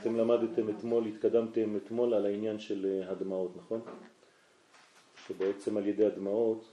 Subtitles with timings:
[0.00, 3.80] אתם למדתם אתמול, התקדמתם אתמול על העניין של הדמעות, נכון?
[5.26, 6.64] שבעצם על ידי הדמעות,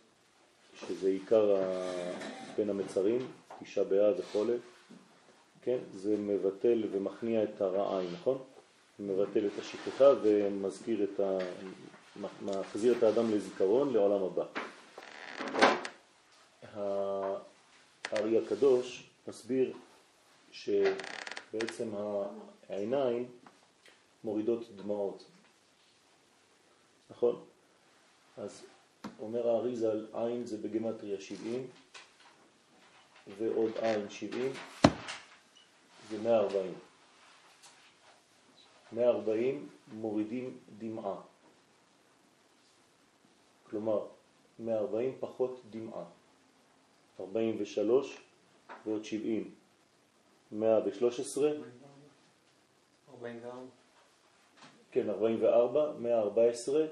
[0.76, 1.56] שזה עיקר
[2.58, 3.28] בין המצרים,
[3.62, 4.62] תשעה באב וחולף,
[5.62, 5.78] כן?
[5.94, 8.38] זה מבטל ומכניע את הרעי, נכון?
[9.00, 11.38] מבטל את השכחה ומזכיר את ה...
[12.42, 14.46] מחזיר את האדם לזיכרון לעולם הבא.
[18.12, 19.74] הארי הקדוש מסביר
[21.54, 21.90] שבעצם
[22.70, 23.32] העיניים
[24.24, 25.24] מורידות דמעות,
[27.10, 27.46] נכון?
[28.38, 28.66] אז
[29.20, 31.68] אומר האריזל, עין זה בגמטריה 70
[33.38, 34.52] ועוד עין 70
[36.10, 36.74] זה 140.
[38.92, 41.22] 140 מורידים דמעה.
[43.70, 44.08] כלומר,
[44.60, 46.04] 140 פחות דמעה.
[47.20, 48.18] 43
[48.86, 49.63] ועוד 70.
[50.54, 51.52] 113.
[53.10, 53.58] 44.
[54.92, 56.86] כן, 44, 114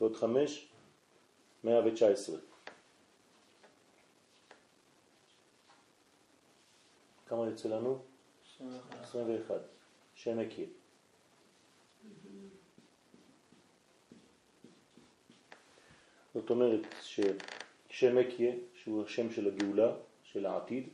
[0.00, 0.68] ועוד 5,
[1.64, 2.36] 119.
[7.26, 7.98] כמה יוצא לנו?
[8.60, 9.00] 21.
[9.02, 9.54] 21.
[10.14, 10.66] שם הכיר.
[16.34, 20.88] זאת אומרת ששם אקיה, שהוא השם של הגאולה, של העתיד,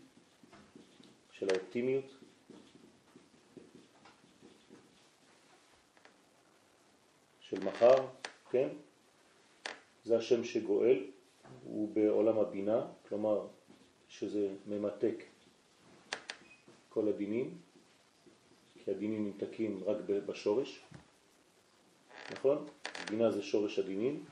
[1.43, 2.05] של האופטימיות,
[7.41, 8.07] של מחר,
[8.51, 8.69] כן?
[10.05, 11.05] זה השם שגואל,
[11.65, 13.47] הוא בעולם הבינה, כלומר
[14.09, 15.25] שזה ממתק
[16.89, 17.59] כל הדינים,
[18.79, 20.84] כי הדינים נמתקים רק בשורש,
[22.33, 22.67] נכון?
[23.11, 24.25] בינה זה שורש הדינים,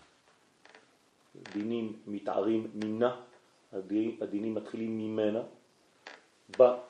[1.53, 3.23] דינים מתארים מינה,
[3.73, 5.43] הדינים מתחילים ממנה,
[6.59, 6.90] בה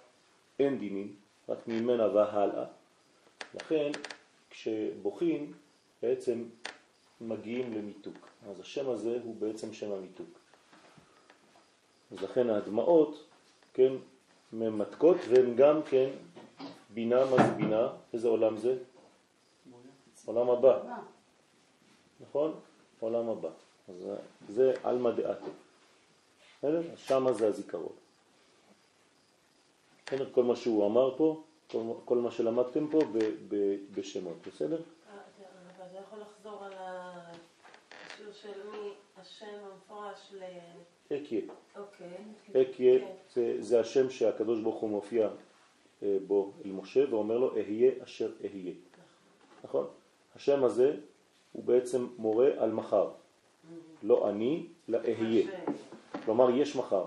[0.60, 1.16] אין דינים,
[1.48, 2.64] רק ממנה והלאה.
[3.54, 3.90] לכן
[4.50, 5.52] כשבוכים
[6.02, 6.44] בעצם
[7.20, 8.28] מגיעים למיתוק.
[8.50, 10.28] אז השם הזה הוא בעצם שם המיתוק.
[12.12, 13.24] אז לכן הדמעות,
[13.74, 13.92] כן,
[14.52, 16.10] ממתקות והן גם כן
[16.90, 17.88] בינה, מה זה בינה?
[18.12, 18.78] איזה עולם זה?
[20.24, 20.78] עולם הבא.
[22.20, 22.60] נכון?
[23.00, 23.50] עולם הבא.
[23.88, 24.08] אז
[24.48, 25.50] זה אלמא דעתו.
[26.96, 27.99] שמה זה הזיכרון.
[30.10, 30.28] בסדר?
[30.32, 34.80] כל מה שהוא אמר פה, כל, כל מה שלמדתם פה ב, ב, בשמות, בסדר?
[35.76, 38.88] אתה יכול לחזור על השיר של מי
[39.20, 40.42] השם המפורש ל...
[41.16, 41.40] אקיה.
[41.76, 42.62] אוקיי.
[42.62, 43.12] אקיה כן.
[43.34, 45.28] זה, זה השם שהקדוש ברוך הוא מופיע
[46.02, 48.72] אה, בו אל משה ואומר לו אהיה אשר אהיה.
[49.64, 49.86] נכון?
[50.36, 50.96] השם הזה
[51.52, 53.10] הוא בעצם מורה על מחר.
[54.02, 55.50] לא אני, אלא אהיה.
[56.24, 57.04] כלומר, יש מחר.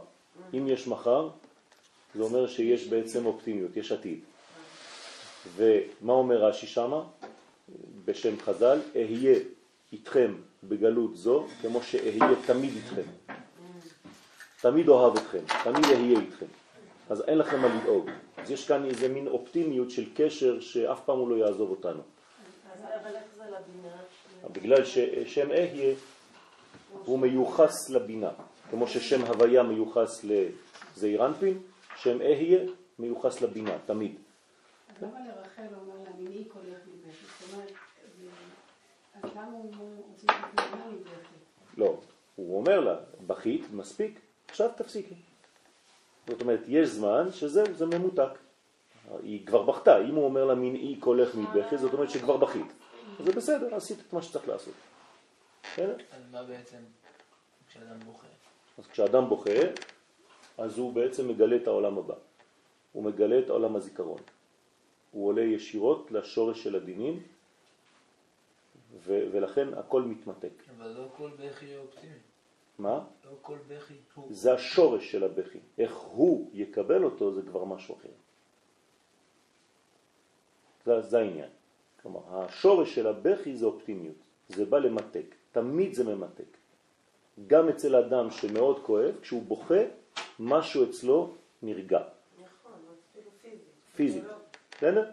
[0.54, 1.30] אם יש מחר,
[2.16, 4.20] זה אומר שיש בעצם אופטימיות, יש עתיד.
[5.56, 7.04] ומה אומר רש"י שמה?
[8.06, 9.40] בשם חז"ל, אהיה
[9.92, 13.34] איתכם בגלות זו, כמו שאהיה תמיד איתכם.
[14.62, 16.46] תמיד אוהב אתכם, תמיד אהיה איתכם.
[17.10, 18.10] אז אין לכם מה לדאוג.
[18.38, 22.02] אז יש כאן איזה מין אופטימיות של קשר שאף פעם הוא לא יעזוב אותנו.
[24.52, 25.96] בגלל ששם אהיה
[27.06, 28.30] הוא מיוחס לבינה,
[28.70, 30.26] כמו ששם הוויה מיוחס
[30.96, 31.60] לזעירנפין,
[32.04, 32.66] שם אהיה
[33.00, 34.16] מיוחס לבינה, תמיד.
[35.02, 37.26] למה לרחל אומר לה, מיני קולך מבכי?
[37.40, 37.72] זאת אומרת,
[39.24, 39.74] אז למה הוא
[40.08, 41.36] רוצה שתתמנה מבכי?
[41.78, 42.00] לא,
[42.36, 42.96] הוא אומר לה,
[43.28, 45.16] בכית, מספיק, עכשיו תפסיקי.
[46.28, 48.32] זאת אומרת, יש זמן שזהו, זה ממותק.
[49.24, 52.74] היא כבר בכתה, אם הוא אומר לה מנעי קולך מבכי, זאת אומרת שכבר בכית.
[53.24, 54.74] זה בסדר, עשית את מה שצריך לעשות.
[55.78, 55.92] אז
[56.32, 56.78] מה בעצם
[57.68, 58.28] כשאדם בוכה?
[58.78, 59.52] אז כשאדם בוכה,
[60.58, 62.16] אז הוא בעצם מגלה את העולם הבא.
[62.92, 64.22] הוא מגלה את עולם הזיכרון.
[65.12, 67.24] הוא עולה ישירות לשורש של הדינים,
[69.06, 70.54] ו- ולכן הכל מתמתק.
[70.78, 72.14] אבל לא כל בכי אופטימי.
[72.80, 73.06] מה?
[73.26, 74.28] לא כל בכי הוא...
[74.34, 75.60] זה השורש של הבכי.
[75.78, 78.10] איך הוא יקבל אותו זה כבר משהו אחר.
[80.86, 81.50] זה, זה העניין.
[82.02, 84.16] כלומר, השורש של הבכי זה אופטימיות.
[84.50, 85.36] זה בא למתק.
[85.52, 86.58] תמיד זה ממתק.
[87.48, 89.84] גם אצל אדם שמאוד כואב, כשהוא בוכה,
[90.44, 92.00] משהו אצלו נרגע.
[92.00, 92.72] נכון,
[93.12, 93.60] אפילו פיזית.
[93.96, 94.24] פיזית.
[94.78, 95.12] בסדר?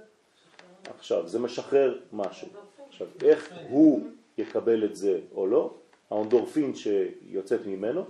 [0.99, 2.49] עכשיו, זה משחרר משהו.
[2.89, 4.07] עכשיו, איך הוא
[4.39, 5.75] יקבל את זה או לא,
[6.11, 8.05] האונדורפין שיוצאת ממנו,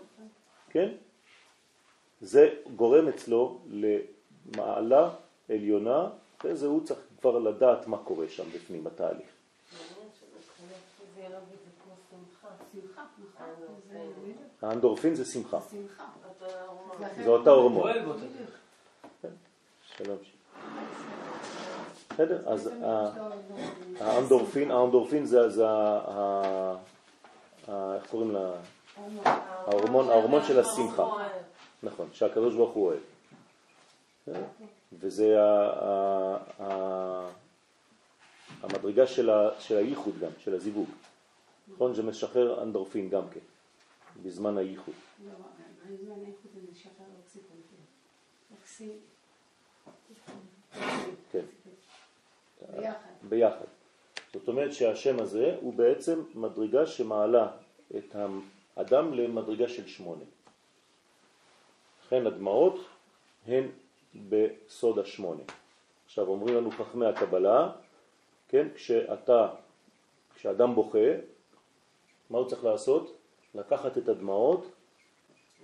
[0.71, 0.89] כן?
[2.21, 5.11] זה גורם אצלו למעלה
[5.49, 6.09] עליונה,
[6.45, 9.31] וזה הוא צריך כבר לדעת מה קורה שם בפנים בתהליך.
[14.63, 15.59] האנדורפין זה שמחה.
[17.17, 17.91] זה אותה הורמון.
[19.97, 20.17] שלום.
[22.11, 22.49] בסדר?
[22.49, 22.71] אז
[24.01, 25.41] האנדורפין, האנדורפין זה,
[27.69, 28.53] איך קוראים לה?
[29.67, 31.05] ההורמון, ההורמון של השמחה.
[31.83, 33.01] נכון, שהקדוש ברוך הוא אוהב.
[34.93, 35.37] וזה
[38.63, 40.89] המדרגה של הייחוד גם, של הזיווג.
[41.75, 41.95] נכון?
[41.95, 43.41] זה משחרר אנדורפין גם כן,
[44.23, 44.95] בזמן הייחוד.
[45.93, 47.81] בזמן הייחוד זה משחרר אוקסיפוטין.
[51.33, 51.45] כן.
[52.77, 53.11] ביחד.
[53.29, 53.65] ביחד.
[54.33, 57.51] זאת אומרת שהשם הזה הוא בעצם מדרגה שמעלה
[57.97, 58.17] את
[58.77, 60.25] האדם למדרגה של שמונה.
[62.05, 62.81] לכן הדמעות
[63.47, 63.69] הן
[64.29, 65.43] בסוד השמונה.
[66.07, 67.73] עכשיו אומרים לנו חכמי הקבלה,
[68.49, 69.49] כן, כשאתה,
[70.35, 71.09] כשאדם בוכה,
[72.31, 73.17] מה הוא צריך לעשות?
[73.55, 74.67] לקחת את הדמעות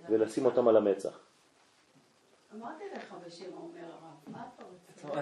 [0.09, 1.19] ולשים אותם על המצח.
[2.55, 5.21] אמרתי לך בשם אומר הרב, מה אתה רוצה?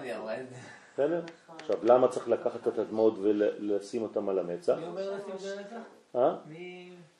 [0.93, 1.21] בסדר?
[1.47, 4.77] עכשיו, למה צריך לקחת את הדמעות ולשים אותם על המצח?
[4.77, 5.81] מי אומר לשים את זה המצח?
[6.15, 6.35] אה?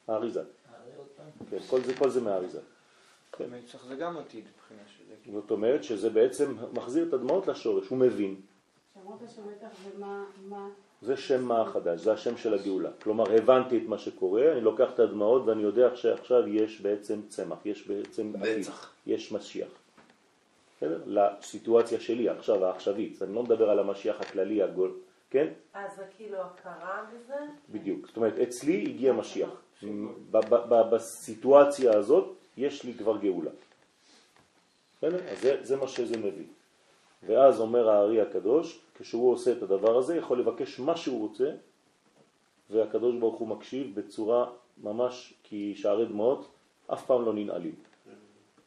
[0.08, 0.44] האריזה.
[1.50, 1.58] כן,
[2.00, 2.60] כל זה מהאריזה.
[3.40, 5.32] מצח זה גם עתיד מבחינה של...
[5.32, 8.42] זאת אומרת שזה בעצם מחזיר את הדמעות לשורש, הוא מבין.
[8.94, 10.70] שמות השמתח ומה...
[11.06, 12.90] זה שם מה חדש, זה השם של הגאולה.
[13.04, 17.58] כלומר, הבנתי את מה שקורה, אני לוקח את הדמעות ואני יודע שעכשיו יש בעצם צמח,
[17.66, 18.68] יש בעצם עתיד,
[19.08, 19.68] יש משיח.
[20.78, 21.02] בסדר?
[21.06, 23.22] לסיטואציה שלי עכשיו, העכשווית.
[23.22, 24.92] אני לא מדבר על המשיח הכללי, הגול,
[25.30, 25.48] כן?
[25.74, 27.36] אז זה כאילו הכרה בזה?
[27.70, 28.08] בדיוק.
[28.08, 29.50] זאת אומרת, אצלי הגיע משיח.
[30.92, 33.52] בסיטואציה הזאת יש לי כבר גאולה.
[34.98, 35.30] בסדר?
[35.32, 36.46] אז זה, זה מה שזה מביא.
[37.28, 41.52] ואז אומר הארי הקדוש, כשהוא עושה את הדבר הזה, יכול לבקש מה שהוא רוצה,
[42.70, 44.50] והקדוש ברוך הוא מקשיב בצורה
[44.84, 46.48] ממש, כי שערי דמעות
[46.88, 47.76] אף פעם לא ננעלים.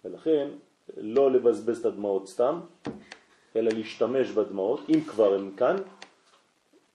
[0.04, 0.48] ולכן,
[0.96, 2.60] לא לבזבז את הדמעות סתם,
[3.56, 5.76] אלא להשתמש בדמעות, אם כבר הם כאן,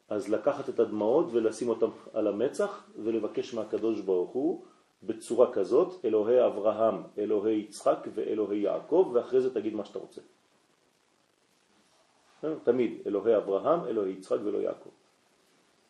[0.09, 4.63] אז לקחת את הדמעות ולשים אותם על המצח ולבקש מהקדוש ברוך הוא
[5.03, 10.21] בצורה כזאת, אלוהי אברהם, אלוהי יצחק ואלוהי יעקב, ואחרי זה תגיד מה שאתה רוצה.
[12.63, 14.89] תמיד, אלוהי אברהם, אלוהי יצחק ואלוהי יעקב.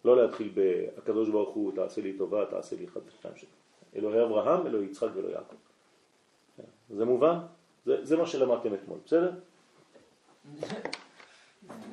[0.06, 3.50] לא להתחיל ב"הקדוש ברוך הוא, תעשה לי טובה, תעשה לי אחד ושתיים שלך.
[3.96, 5.56] אלוהי אברהם, אלוהי יצחק ואלוהי יעקב.
[6.90, 7.38] זה מובן?
[7.86, 9.32] זה, זה מה שלמדתם אתמול, בסדר?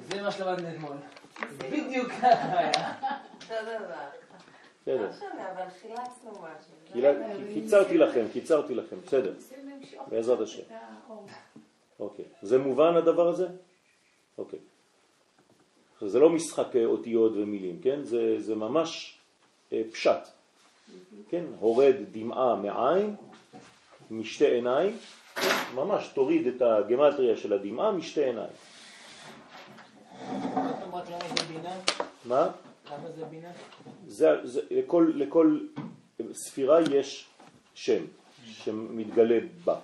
[0.08, 0.96] זה מה שלמדתם אתמול.
[1.58, 2.94] בדיוק ככה היה.
[4.80, 5.10] בסדר.
[6.94, 9.34] לא קיצרתי לכם, קיצרתי לכם, בסדר.
[10.08, 10.62] בעזרת השם.
[12.00, 12.24] אוקיי.
[12.42, 13.48] זה מובן הדבר הזה?
[14.38, 14.58] אוקיי.
[16.00, 18.04] זה לא משחק אה, אותיות ומילים, כן?
[18.04, 19.18] זה, זה ממש
[19.72, 20.28] אה, פשט.
[21.28, 21.44] כן?
[21.60, 23.14] הורד דמעה מעין,
[24.10, 24.96] משתי עיניים?
[25.74, 28.52] ממש תוריד את הגמטריה של הדמעה משתי עיניים.
[32.24, 32.48] מה?
[32.84, 33.48] כמה זה בינה?
[34.06, 35.58] זה, זה, לכל, לכל
[36.32, 37.28] ספירה יש
[37.74, 38.04] שם
[38.44, 39.78] שמתגלה בה.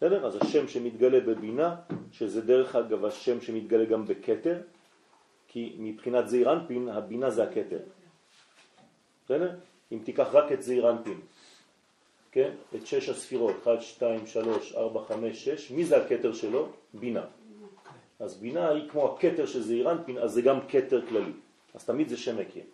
[0.00, 0.26] בסדר?
[0.26, 1.76] אז השם שמתגלה בבינה,
[2.12, 4.60] שזה דרך אגב השם שמתגלה גם בקטר,
[5.48, 7.78] כי מבחינת זעיר אנפין, הבינה זה הקטר.
[9.24, 9.56] בסדר?
[9.92, 11.20] אם תיקח רק את זעיר אנפין,
[12.32, 12.50] כן?
[12.74, 16.68] את שש הספירות, 1, 2, 3, 4, 5, 6, מי זה הקטר שלו?
[16.94, 17.24] בינה.
[18.20, 21.32] אז בינה היא כמו הקטר של זעיר אנפין, אז זה גם קטר כללי.
[21.74, 22.66] אז תמיד זה שם מקיים.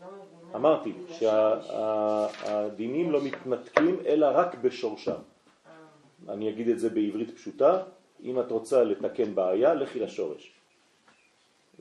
[0.00, 0.08] לא
[0.54, 5.12] אמרתי שהדינים לא מתנתקים אלא רק בשורשם.
[5.12, 6.32] אה.
[6.32, 7.82] אני אגיד את זה בעברית פשוטה,
[8.22, 10.52] אם את רוצה לתקן בעיה, לכי לשורש.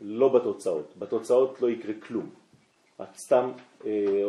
[0.01, 0.93] לא בתוצאות.
[0.97, 2.29] בתוצאות לא יקרה כלום.
[3.01, 3.51] את סתם
[3.85, 4.23] אה,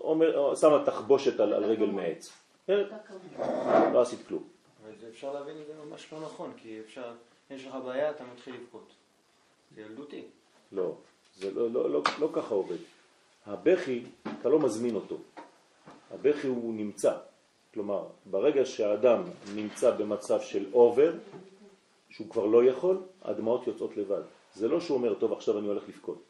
[0.00, 2.32] אומר, שמה תחבושת על, על רגל מעץ.
[3.92, 4.42] לא עשית כלום.
[5.08, 7.12] אפשר להבין את זה ממש לא נכון, כי אפשר...
[7.50, 8.92] יש לך בעיה, אתה מתחיל לבכות.
[9.74, 10.24] זה ילדותי.
[10.72, 10.94] לא,
[11.36, 12.76] זה לא, לא, לא, לא ככה עובד.
[13.46, 14.02] הבכי,
[14.40, 15.16] אתה לא מזמין אותו.
[16.10, 17.16] הבכי הוא נמצא.
[17.74, 19.22] כלומר, ברגע שהאדם
[19.54, 21.12] נמצא במצב של אובר,
[22.10, 24.22] שהוא כבר לא יכול, הדמעות יוצאות לבד.
[24.54, 26.22] זה לא שהוא אומר, טוב, עכשיו אני הולך לבכות.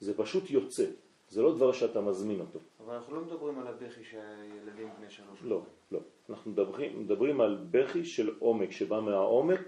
[0.00, 0.84] זה פשוט יוצא.
[1.30, 2.58] זה לא דבר שאתה מזמין אותו.
[2.84, 5.38] אבל אנחנו לא מדברים על הבכי שהילדים בני שלוש.
[5.42, 6.00] לא, לא.
[6.30, 9.60] אנחנו מדברים, מדברים על בכי של עומק, שבא מהעומק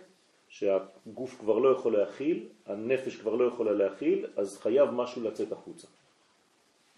[0.50, 5.87] שהגוף כבר לא יכול להכיל, הנפש כבר לא יכולה להכיל, אז חייב משהו לצאת החוצה.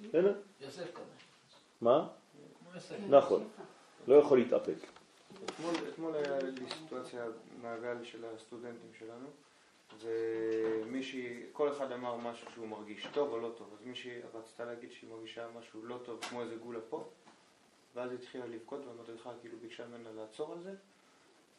[0.01, 0.41] בסדר?
[0.61, 1.13] יוסף כזה.
[1.81, 2.09] מה?
[3.09, 3.49] נכון,
[4.09, 4.75] לא יכול להתאפק.
[5.89, 7.25] אתמול היה לי סיטואציה
[7.63, 9.29] מעגל של הסטודנטים שלנו,
[10.01, 14.93] ומישהי, כל אחד אמר משהו שהוא מרגיש טוב או לא טוב, אז מישהי רצתה להגיד
[14.93, 17.11] שהיא מרגישה משהו לא טוב, כמו איזה גולה פה,
[17.95, 20.75] ואז התחילה לבכות והמדריכה כאילו ביקשה ממנה לעצור על זה,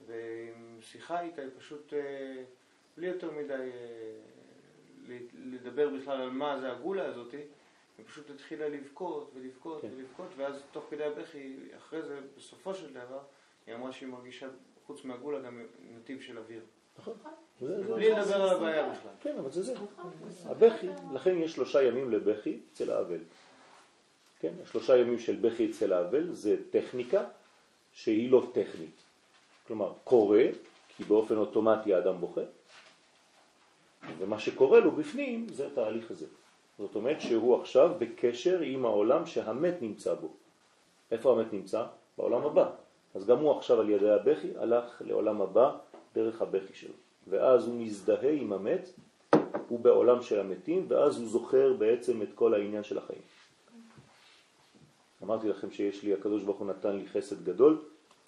[0.07, 2.43] ועם בשיחה איתה היא פשוט, אה,
[2.97, 7.37] בלי יותר מדי אה, לדבר בכלל על מה זה הגולה הזאתי,
[7.97, 9.87] היא פשוט התחילה לבכות ולבכות כן.
[9.97, 13.19] ולבכות, ואז תוך כדי הבכי, אחרי זה, בסופו של דבר,
[13.67, 14.47] היא אמרה שהיא מרגישה,
[14.87, 15.61] חוץ מהגולה, גם
[15.95, 16.61] נתיב של אוויר.
[16.99, 17.13] נכון.
[17.59, 19.11] זה- זה- בלי לדבר על הבעיה בכלל.
[19.21, 19.73] כן, אבל זה זה.
[20.45, 23.19] הבכי, לכן יש שלושה ימים לבכי אצל האבל.
[24.39, 27.23] כן, שלושה ימים של בכי אצל האבל זה טכניקה
[27.93, 29.02] שהיא לא טכנית.
[29.67, 30.43] כלומר, קורה,
[30.97, 32.41] כי באופן אוטומטי האדם בוכה,
[34.19, 36.25] ומה שקורה לו בפנים זה התהליך הזה.
[36.79, 40.29] זאת אומרת שהוא עכשיו בקשר עם העולם שהמת נמצא בו.
[41.11, 41.85] איפה המת נמצא?
[42.17, 42.69] בעולם הבא.
[43.15, 45.77] אז גם הוא עכשיו על ידי הבכי הלך לעולם הבא
[46.15, 46.93] דרך הבכי שלו.
[47.27, 48.89] ואז הוא מזדהה עם המת,
[49.67, 53.21] הוא בעולם של המתים, ואז הוא זוכר בעצם את כל העניין של החיים.
[55.23, 57.81] אמרתי לכם שיש לי, הקדוש ברוך הוא נתן לי חסד גדול,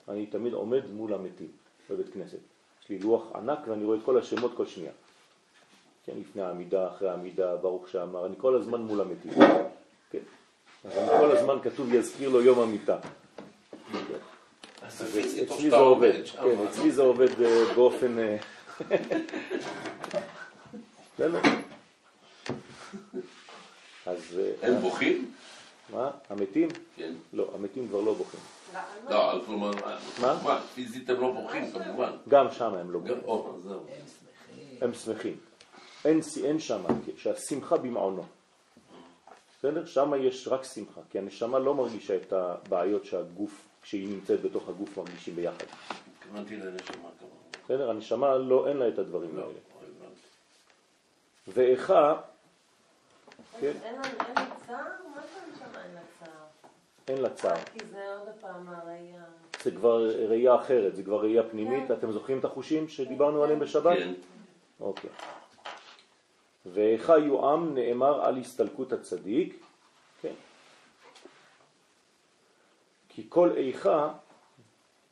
[0.10, 1.48] אני תמיד עומד מול המתים
[1.90, 2.38] בבית כנסת.
[2.84, 4.92] יש לי לוח ענק ואני רואה את כל השמות כל שנייה.
[6.06, 9.32] כן, לפני העמידה, אחרי העמידה, ברוך שאמר, אני כל הזמן מול המתים.
[10.12, 10.20] כן.
[10.86, 12.98] אז אני כל הזמן כתוב יזכיר לו יום המיטה.
[14.82, 16.26] אז או אצלי זה עובד.
[16.26, 17.30] כן, אצלי זה עובד
[17.76, 18.20] באופן...
[18.20, 18.38] אה,
[21.16, 21.40] בסדר.
[24.06, 25.32] אז אה, הם בוכים?
[25.90, 26.12] מה?
[26.30, 26.70] המתים?
[26.96, 27.14] כן.
[27.34, 28.40] לא, המתים כבר לא בוכים.
[29.10, 29.98] לא, כלומר, מה?
[30.18, 32.12] כמובן, פיזית הם לא בוכים, כמובן.
[32.30, 33.24] גם שם הם לא בוכים.
[33.26, 33.86] או, אז זהו.
[34.82, 35.38] הם שמחים.
[36.06, 36.84] אין, שם,
[37.18, 38.24] שהשמחה במעונו.
[39.58, 39.86] בסדר?
[39.86, 44.98] שם יש רק שמחה, כי הנשמה לא מרגישה את הבעיות שהגוף, כשהיא נמצאת בתוך הגוף,
[44.98, 45.66] מרגישים ביחד.
[46.18, 47.36] התכוונתי לנשמה כמובן.
[47.66, 47.90] בסדר?
[47.90, 49.54] הנשמה לא, אין לה את הדברים לא, האלה.
[49.82, 50.20] הבנתי.
[51.48, 52.16] ואיכה,
[53.60, 54.78] כן, אין לה אין לה צער?
[55.16, 55.65] מה זה נשמה אין לה צער?
[57.08, 57.64] אין לה צער.
[57.74, 59.24] כי זה עוד פעם הראייה.
[59.64, 61.88] זה כבר ראייה אחרת, זה כבר ראייה פנימית.
[61.88, 61.94] כן.
[61.94, 63.98] אתם זוכרים את החושים שדיברנו עליהם בשבת?
[63.98, 64.14] כן.
[64.80, 65.10] אוקיי.
[66.66, 69.64] ואיכה יועם נאמר על הסתלקות הצדיק,
[70.22, 70.34] כן.
[73.10, 74.14] כי כל איכה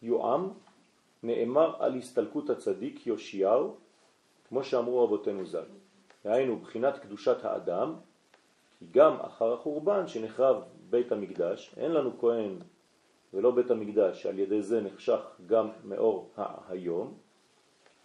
[0.01, 0.49] יועם
[1.23, 3.75] נאמר על הסתלקות הצדיק יאשיהו,
[4.49, 5.63] כמו שאמרו רבותינו ז"ל.
[6.25, 7.95] דהיינו, בחינת קדושת האדם,
[8.79, 12.59] כי גם אחר החורבן שנחרב בית המקדש, אין לנו כהן
[13.33, 16.31] ולא בית המקדש, שעל ידי זה נחשך גם מאור
[16.69, 17.17] היום,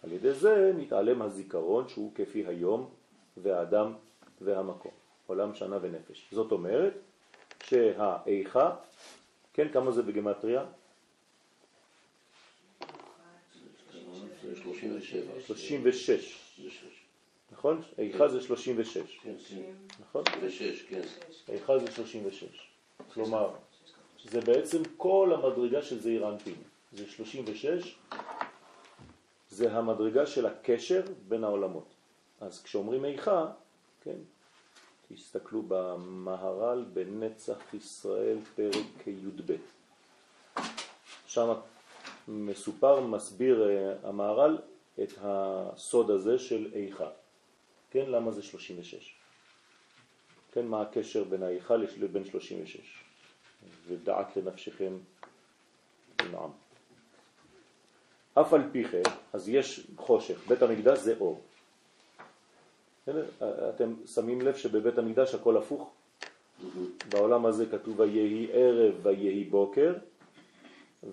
[0.03, 2.89] על ידי זה נתעלם הזיכרון שהוא כפי היום
[3.37, 3.93] והאדם
[4.41, 4.91] והמקום,
[5.27, 6.29] עולם שנה ונפש.
[6.31, 6.93] זאת אומרת
[7.63, 8.75] שהאיכה,
[9.53, 10.65] כן, כמה זה בגמטריה?
[14.43, 15.41] זה 37.
[15.41, 17.05] 36, זה שש.
[17.51, 17.81] נכון?
[17.97, 19.61] איכה זה 36, כן, כן.
[20.01, 20.23] נכון?
[20.41, 21.01] ושש, כן.
[21.49, 22.68] איכה זה 36.
[23.13, 23.49] כלומר,
[24.23, 26.55] זה בעצם כל המדרגה של זעיר אנפין.
[26.93, 27.95] זה 36,
[29.49, 31.87] זה המדרגה של הקשר בין העולמות.
[32.41, 33.45] אז כשאומרים איכה,
[34.03, 34.17] כן,
[35.07, 39.55] תסתכלו במהר"ל בנצח ישראל פרק י"ב.
[41.27, 41.53] שם
[42.27, 44.57] מסופר, מסביר אה, המהר"ל
[45.03, 47.09] את הסוד הזה של איכה.
[47.91, 49.18] כן, למה זה 36?
[50.51, 53.03] כן, מה הקשר בין האיכה לבין 36?
[53.87, 54.97] ודעת לנפשכם
[56.31, 56.49] נעם.
[58.33, 59.01] אף על פי כן,
[59.33, 61.41] אז יש חושך, בית המקדש זה אור.
[63.69, 65.91] אתם שמים לב שבבית המקדש הכל הפוך?
[67.09, 69.93] בעולם הזה כתוב ויהי ערב ויהי בוקר,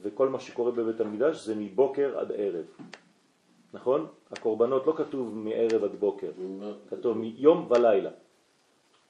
[0.02, 2.64] וכל מה שקורה בבית המקדש זה מבוקר עד ערב.
[3.74, 4.06] נכון?
[4.30, 6.30] הקורבנות לא כתוב מערב עד בוקר,
[6.90, 8.10] כתוב מיום ולילה.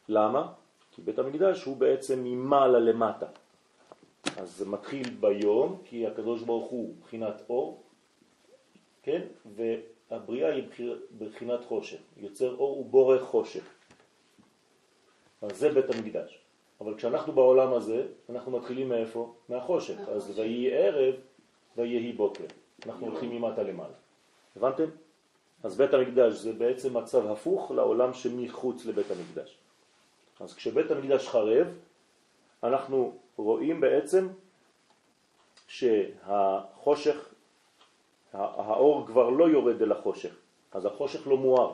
[0.09, 0.53] למה?
[0.91, 3.27] כי בית המקדש הוא בעצם ממעלה למטה.
[4.37, 7.83] אז זה מתחיל ביום, כי הקדוש ברוך הוא בחינת אור,
[9.03, 9.23] כן?
[9.57, 10.69] והבריאה היא
[11.19, 11.99] בחינת חושך.
[12.17, 13.65] יוצר אור ובורא חושך.
[15.43, 16.39] אז זה בית המקדש.
[16.81, 19.35] אבל כשאנחנו בעולם הזה, אנחנו מתחילים מאיפה?
[19.49, 19.99] מהחושך.
[20.09, 21.15] אז ויהי ערב
[21.77, 22.45] ויהי בוקר.
[22.87, 23.95] אנחנו הולכים ממטה למעלה.
[24.57, 24.85] הבנתם?
[25.63, 29.59] אז בית המקדש זה בעצם מצב הפוך לעולם שמחוץ לבית המקדש.
[30.41, 31.67] אז כשבית המקדש חרב,
[32.63, 34.29] אנחנו רואים בעצם
[35.69, 37.17] שהחושך,
[38.33, 40.35] הא- האור כבר לא יורד אל החושך,
[40.73, 41.73] אז החושך לא מואר.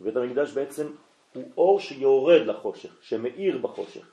[0.00, 0.92] בית המקדש בעצם
[1.34, 4.06] הוא אור שיורד לחושך, שמאיר בחושך.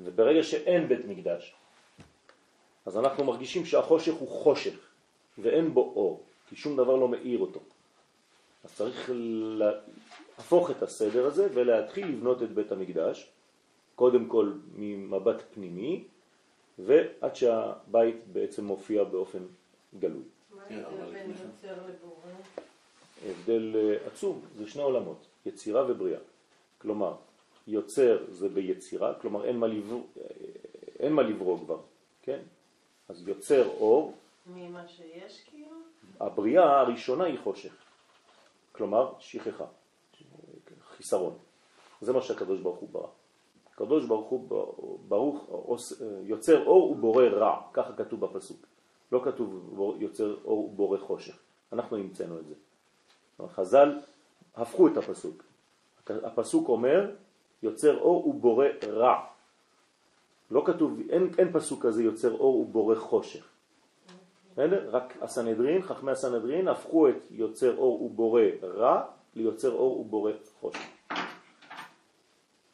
[0.00, 1.54] וברגע שאין בית מקדש,
[2.86, 4.78] אז אנחנו מרגישים שהחושך הוא חושך,
[5.38, 7.60] ואין בו אור, כי שום דבר לא מאיר אותו.
[8.66, 9.10] אז צריך
[10.38, 13.30] להפוך את הסדר הזה ולהתחיל לבנות את בית המקדש,
[13.94, 16.04] קודם כל ממבט פנימי,
[16.78, 19.46] ועד שהבית בעצם מופיע באופן
[19.98, 20.22] גלוי.
[20.50, 20.82] מה כן,
[21.12, 21.30] כן.
[21.30, 22.32] יוצר לבורא?
[23.26, 26.20] הבדל אה, עצום, זה שני עולמות, יצירה ובריאה.
[26.78, 27.14] כלומר,
[27.66, 30.02] יוצר זה ביצירה, כלומר אין מה לברוא,
[30.98, 31.78] אין מה לברוא כבר,
[32.22, 32.40] כן?
[33.08, 34.14] אז יוצר אור,
[34.46, 35.76] ממה שיש כאילו?
[36.20, 37.85] הבריאה הראשונה היא חושך,
[38.76, 39.64] כלומר שכחה,
[40.96, 41.38] חיסרון.
[42.00, 43.08] זה מה שהקדוש ברוך הוא ברא.
[43.72, 45.50] הקדוש ברוך הוא ברוך
[46.22, 48.66] יוצר אור ובורא רע, ככה כתוב בפסוק.
[49.12, 51.38] לא כתוב יוצר אור ובורא חושך,
[51.72, 52.54] אנחנו המצאנו את זה.
[53.48, 53.98] חז"ל
[54.54, 55.42] הפכו את הפסוק.
[56.08, 57.14] הפסוק אומר
[57.62, 59.26] יוצר אור ובורא רע.
[60.50, 63.48] לא כתוב, אין, אין פסוק כזה יוצר אור ובורא חושך.
[64.56, 64.88] בסדר?
[64.90, 70.80] רק הסנהדרין, חכמי הסנהדרין, הפכו את יוצר אור ובורא רע ליוצר אור ובורא חושך.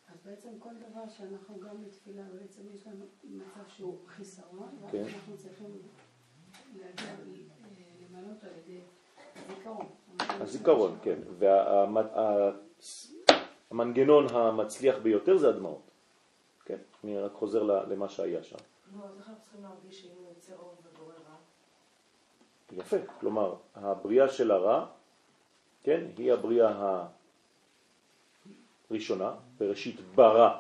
[0.09, 5.05] אז בעצם כל דבר שאנחנו גם בתפילה, בעצם יש לנו מצב שהוא חיסרון, כן.
[5.05, 5.79] אנחנו צריכים
[6.77, 7.07] להגיע,
[8.31, 8.81] אותו על ידי
[9.37, 9.87] הזיכרון.
[10.21, 11.19] הזיכרון, כן.
[13.71, 15.91] והמנגנון המצליח ביותר זה הדמעות.
[16.65, 18.57] כן, אני רק חוזר למה שהיה שם.
[18.93, 21.22] נו, אז איך אנחנו צריכים להרגיש שאם הוא יוצר אור ובורא?
[22.76, 24.87] יפה, כלומר, הבריאה של הרע,
[25.83, 26.99] כן, היא הבריאה
[28.91, 30.59] הראשונה, בראשית ברא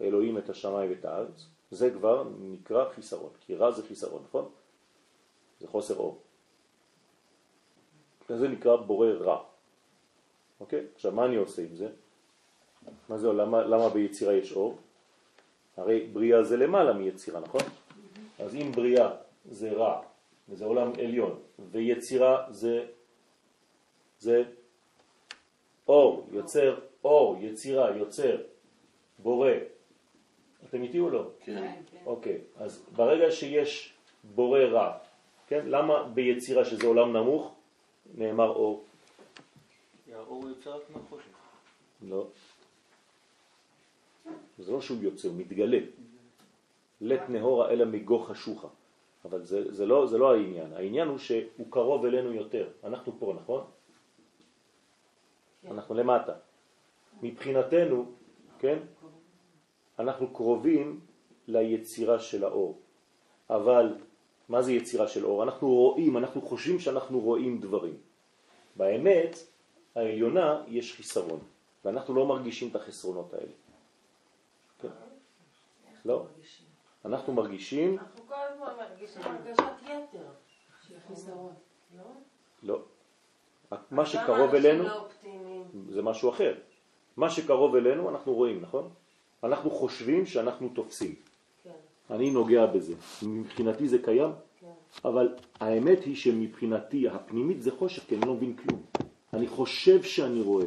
[0.00, 4.48] אלוהים את השמיים ואת הארץ, זה כבר נקרא חיסרון, כי רע זה חיסרון, נכון?
[5.60, 6.20] זה חוסר אור.
[8.28, 9.42] זה נקרא בורא רע.
[10.60, 10.86] אוקיי?
[10.94, 11.88] עכשיו, מה אני עושה עם זה?
[13.08, 14.78] מה זה, למה, למה ביצירה יש אור?
[15.76, 17.60] הרי בריאה זה למעלה מיצירה, נכון?
[18.38, 19.10] אז אם בריאה
[19.50, 20.02] זה רע,
[20.48, 22.86] וזה עולם עליון, ויצירה זה,
[24.18, 24.42] זה
[25.88, 28.36] אור, יוצר אור, יצירה, יוצר,
[29.18, 29.50] בורא.
[30.68, 31.30] אתם איתי או לא?
[31.40, 31.72] כן.
[32.06, 34.98] אוקיי, אז ברגע שיש בורא רע,
[35.46, 35.66] כן?
[35.66, 37.54] למה ביצירה שזה עולם נמוך
[38.14, 38.84] נאמר אור?
[40.14, 41.26] האור יוצא רק מהחושך.
[42.02, 42.26] לא.
[44.58, 45.78] זה לא שהוא יוצא, הוא מתגלה.
[47.00, 48.68] לית נהורה אלא מגו חשוכה.
[49.24, 50.72] אבל זה, זה, לא, זה לא העניין.
[50.72, 52.68] העניין הוא שהוא קרוב אלינו יותר.
[52.84, 53.64] אנחנו פה, נכון?
[55.62, 55.68] כן.
[55.68, 56.32] אנחנו למטה.
[57.22, 58.12] מבחינתנו,
[58.58, 58.78] כן?
[59.98, 61.00] אנחנו קרובים
[61.48, 62.80] ליצירה של האור.
[63.50, 63.94] אבל
[64.48, 65.42] מה זה יצירה של אור?
[65.42, 67.96] אנחנו רואים, אנחנו חושבים שאנחנו רואים דברים.
[68.76, 69.38] באמת,
[69.94, 71.40] העליונה יש חיסרון,
[71.84, 73.52] ואנחנו לא מרגישים את החסרונות האלה.
[74.80, 74.88] כן.
[76.04, 76.26] לא.
[77.04, 77.98] אנחנו מרגישים,
[78.80, 80.26] הרגשת יתר.
[80.88, 81.52] של חיסרון.
[81.96, 82.04] לא?
[82.62, 82.78] לא.
[83.90, 85.08] מה שקרוב אלינו לא?
[85.90, 86.54] זה משהו אחר.
[87.16, 88.90] מה שקרוב אלינו אנחנו רואים, נכון?
[89.44, 91.14] אנחנו חושבים שאנחנו תופסים.
[91.64, 91.70] כן,
[92.10, 92.94] אני נוגע בזה.
[93.22, 94.66] מבחינתי זה קיים, כן.
[95.04, 98.82] אבל האמת היא שמבחינתי הפנימית זה חושך, כי אני לא מבין כלום.
[99.32, 100.66] אני חושב שאני רואה.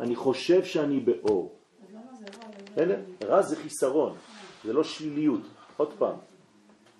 [0.00, 1.54] אני חושב שאני באור.
[2.72, 3.00] בסדר?
[3.24, 4.16] רע זה חיסרון,
[4.64, 5.40] זה לא שליליות.
[5.76, 6.16] עוד פעם,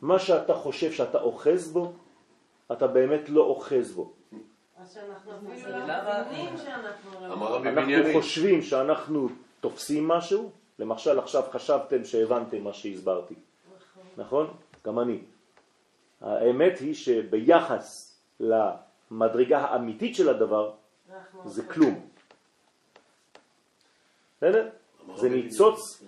[0.02, 1.92] מה שאתה חושב שאתה אוחז בו,
[2.72, 4.12] אתה באמת לא אוחז בו.
[7.20, 7.58] לא לא...
[7.58, 8.12] אנחנו.
[8.12, 9.28] חושבים שאנחנו
[9.60, 13.34] תופסים משהו, למשל עכשיו חשבתם שהבנתם מה שהסברתי,
[14.16, 14.54] נכון?
[14.86, 15.18] גם אני.
[16.20, 20.72] האמת היא שביחס למדרגה האמיתית של הדבר,
[21.06, 21.68] זה אוחזים.
[21.68, 22.06] כלום.
[24.36, 24.68] בסדר?
[25.16, 26.02] זה ניצוץ.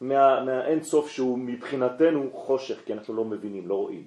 [0.00, 4.06] מה, מהאין סוף שהוא מבחינתנו חושך, כי אנחנו לא מבינים, לא רואים.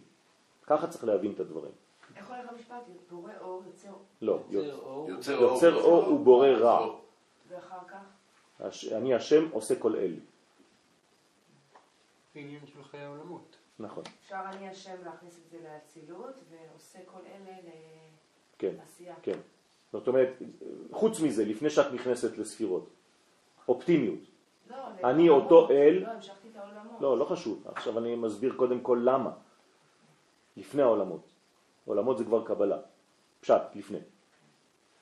[0.63, 1.71] ככה צריך להבין את הדברים.
[2.15, 2.75] איך הולך המשפט?
[3.09, 5.09] בורא אור יוצר, לא, יוצר אור.
[5.09, 6.03] יוצר יוצר אור.
[6.05, 6.95] אור ובורא רע.
[7.49, 7.97] ואחר כך?
[8.59, 10.15] הש- אני השם עושה כל אלה.
[12.35, 13.55] עניין של חיי העולמות.
[13.79, 17.57] נכון, אפשר אני השם להכניס את זה לאצילות, ועושה כל אלה
[18.57, 19.15] כן, לעשייה.
[19.21, 19.37] כן.
[19.91, 20.29] זאת אומרת,
[20.91, 22.89] חוץ מזה, לפני שאת נכנסת לספירות,
[23.67, 24.19] אופטימיות.
[24.69, 24.75] לא,
[25.09, 25.51] אני לעולמות.
[25.51, 27.01] אותו אל- לא, המשכתי את העולמות.
[27.01, 27.63] לא, לא חשוב.
[27.65, 29.31] עכשיו אני מסביר קודם כל למה.
[30.57, 31.21] לפני העולמות.
[31.85, 32.77] עולמות זה כבר קבלה.
[33.41, 33.97] פשט, לפני.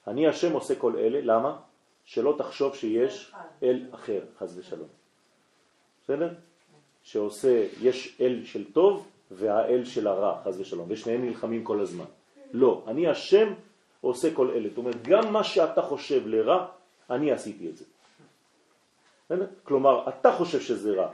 [0.08, 1.60] אני השם עושה כל אלה, למה?
[2.06, 4.88] שלא תחשוב שיש אל אחר, חז ושלום.
[6.03, 6.34] בסדר?
[7.03, 12.06] שעושה, יש אל של טוב והאל של הרע, חז ושלום, ושניהם נלחמים כל הזמן.
[12.53, 13.53] לא, אני השם
[14.01, 14.69] עושה כל אלה.
[14.69, 16.67] זאת אומרת, גם מה שאתה חושב לרע,
[17.10, 17.86] אני עשיתי את זה.
[19.63, 21.11] כלומר, אתה חושב שזה רע,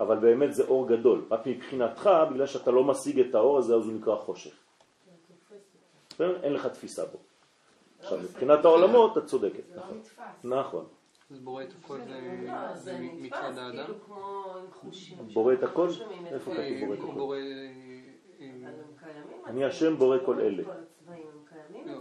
[0.00, 1.24] אבל באמת זה אור גדול.
[1.30, 4.54] רק מבחינתך, בגלל שאתה לא משיג את האור הזה, אז הוא נקרא חושך.
[6.20, 7.18] אין לך תפיסה בו.
[8.00, 9.66] עכשיו, מבחינת העולמות, את צודקת.
[9.68, 9.98] זה לא נכון.
[9.98, 10.44] נתפס.
[10.44, 10.86] נכון.
[11.30, 11.98] אז בורא את הכל
[12.74, 13.86] זה לא, מצד האדם.
[13.86, 15.24] כאילו.
[15.34, 15.88] בורא את הכל?
[16.26, 16.50] איפה.
[16.98, 18.46] כתוב בורא את הכל?
[19.46, 20.62] אני השם בורא כל אלה.
[21.86, 21.92] לא.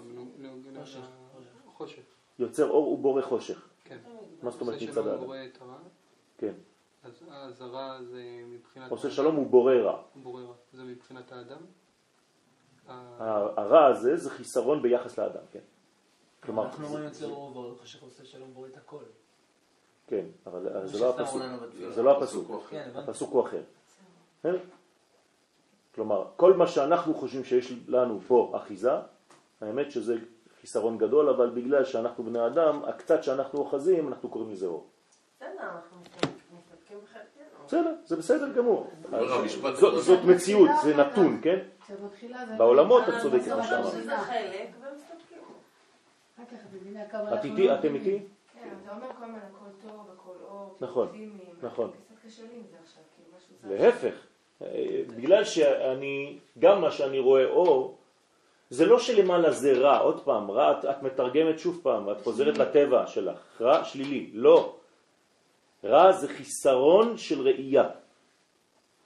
[2.39, 3.64] יוצר אור ובורא חושך.
[3.85, 3.97] כן.
[4.43, 5.23] מה זאת אומרת מצד האדם?
[6.37, 6.53] כן.
[7.03, 8.91] אז אז הרע זה מבחינת...
[8.91, 10.01] עושה שלום הוא בורא רע.
[10.15, 10.53] בורא רע.
[10.73, 11.57] זה מבחינת האדם.
[12.87, 15.59] ה- ה- הרע הזה זה חיסרון ביחס לאדם, כן.
[16.43, 19.03] כלומר, אנחנו זה- אומרים יוצר אור ואור, חושך עושה שלום בורא את הכל.
[20.07, 21.41] כן, אבל זה לא הפסוק.
[21.89, 22.51] זה לא הפסוק.
[22.69, 22.89] כן.
[22.95, 23.61] הפסוק הוא אחר.
[24.43, 24.55] כן?
[25.95, 28.91] כלומר, כל מה שאנחנו חושבים שיש לנו פה אחיזה,
[29.61, 30.15] האמת שזה
[30.65, 34.87] חיסרון גדול, אבל בגלל שאנחנו בני אדם, הקצת שאנחנו אוחזים, אנחנו קוראים לזה אור.
[35.39, 35.69] בסדר.
[37.65, 38.91] בסדר, זה בסדר גמור.
[40.01, 41.59] זאת- מציאות, זה נתון, כן?
[42.57, 43.93] בעולמות את אנחנו צודקת, מה שאמרת.
[47.39, 47.67] את איתי?
[47.67, 47.95] לא אתם.
[47.95, 48.19] איתי?
[48.53, 51.91] כן, אתה אומר כל הזמן הכל טוב, הכל אור, נכון, אופטימיים, נכון.
[53.63, 54.13] להפך,
[54.61, 54.67] אה,
[55.17, 57.97] בגלל שאני, גם מה שאני רואה אור,
[58.69, 62.57] זה לא שלמעלה זה רע, עוד פעם, רע את, את מתרגמת שוב פעם, את חוזרת
[62.57, 64.75] לטבע שלך, רע שלילי, לא.
[65.83, 67.89] רע זה חיסרון של ראייה.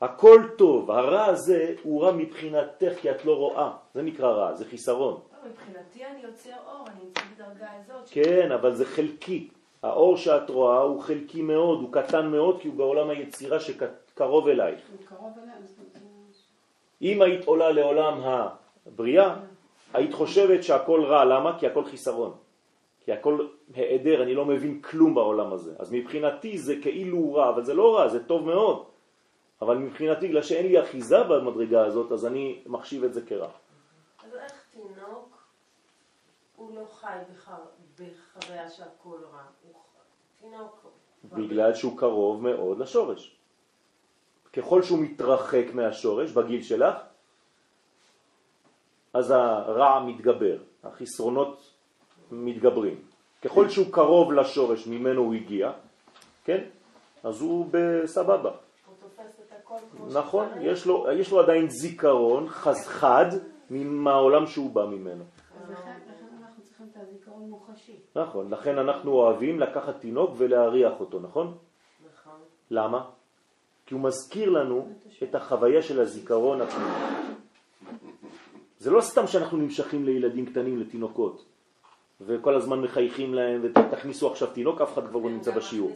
[0.02, 4.65] הכל טוב, הרע הזה הוא רע מבחינתך כי את לא רואה, זה נקרא רע, זה
[4.65, 5.22] חיסרון.
[5.45, 8.10] מבחינתי אני יוצר אור, אני נמצאת בדרגה הזאת.
[8.12, 9.50] כן, אבל זה חלקי.
[9.84, 14.80] האור שאת רואה הוא חלקי מאוד, הוא קטן מאוד כי הוא בעולם היצירה שקרוב אלייך.
[14.91, 15.60] הוא קרוב אומרת,
[17.02, 18.22] אם היית עולה לעולם
[18.88, 19.36] הבריאה,
[19.94, 21.60] היית חושבת שהכל רע, למה?
[21.60, 22.34] כי הכל חיסרון.
[23.06, 25.74] כי הכל העדר, אני לא מבין כלום בעולם הזה.
[25.80, 28.86] אז מבחינתי זה כאילו רע, אבל זה לא רע, זה טוב מאוד.
[29.62, 33.50] אבל מבחינתי, בגלל שאין לי אחיזה במדרגה הזאת, אז אני מחשיב את זה כרע.
[34.24, 35.38] אז איך תינוק,
[36.56, 37.18] הוא לא חי
[37.96, 39.44] בחוויה שהכל רע.
[40.42, 40.86] תינוק...
[41.34, 43.36] בגלל שהוא קרוב מאוד לשורש.
[44.54, 46.96] ככל שהוא מתרחק מהשורש בגיל שלך,
[49.13, 51.74] אז הרע מתגבר, החסרונות
[52.32, 52.95] מתגברים.
[53.41, 55.72] ככל שהוא קרוב לשורש ממנו הוא הגיע,
[56.43, 56.63] כן?
[57.24, 58.52] אז הוא בסבבה.
[60.13, 60.48] נכון.
[60.62, 63.26] יש לו, יש לו עדיין זיכרון חז חד
[63.69, 65.24] מהעולם שהוא בא ממנו.
[65.63, 67.95] אז לכן לכן אנחנו צריכים את הזיכרון מוחשי.
[68.15, 71.58] נכון, לכן אנחנו אוהבים לקחת תינוק ולהריח אותו, נכון?
[72.13, 72.39] נכון.
[72.72, 73.06] למה?
[73.86, 74.88] כי הוא מזכיר לנו
[75.24, 76.89] את החוויה של הזיכרון הפנימי.
[78.80, 81.46] זה לא סתם שאנחנו נמשכים לילדים קטנים, לתינוקות,
[82.22, 85.96] וכל הזמן מחייכים להם, ותכניסו עכשיו תינוק, אף אחד כבר לא נמצא גם בשיעור.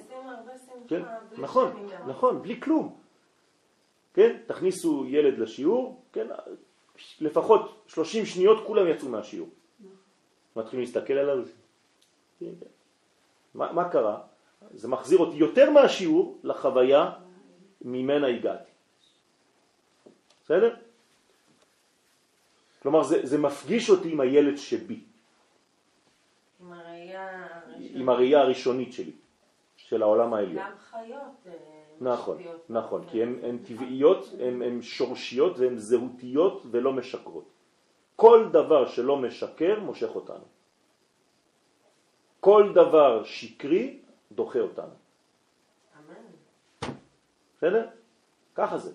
[0.88, 1.02] כן,
[1.38, 2.08] נכון, ידעו.
[2.08, 2.96] נכון, בלי כלום.
[4.14, 6.28] כן, תכניסו ילד לשיעור, כן,
[7.22, 9.50] לפחות 30 שניות כולם יצאו מהשיעור.
[10.56, 11.46] מתחילים להסתכל עליו.
[12.40, 12.66] כן, כן.
[13.54, 14.20] מה, מה קרה?
[14.74, 17.12] זה מחזיר אותי יותר מהשיעור לחוויה
[17.82, 18.72] ממנה הגעתי.
[20.44, 20.76] בסדר?
[22.84, 25.00] כלומר, זה, זה מפגיש אותי עם הילד שבי,
[26.60, 27.96] עם הראייה הראשונית.
[27.96, 29.12] עם הראייה הראשונית שלי,
[29.76, 30.66] של העולם העליון.
[30.66, 31.48] גם חיות.
[31.48, 31.54] אה,
[32.02, 32.38] נכון.
[32.70, 37.50] נכון, כי הן טבעיות, הן שורשיות והן זהותיות ולא משקרות.
[38.16, 40.46] כל דבר שלא משקר מושך אותנו.
[42.40, 44.00] כל דבר שקרי
[44.32, 44.94] דוחה אותנו.
[46.00, 46.94] אמן.
[47.58, 47.88] בסדר?
[48.56, 48.92] ככה זה.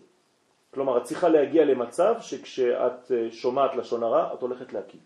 [0.74, 5.00] כלומר, את צריכה להגיע למצב שכשאת אה, שומעת לשון הרע, את הולכת להקיא.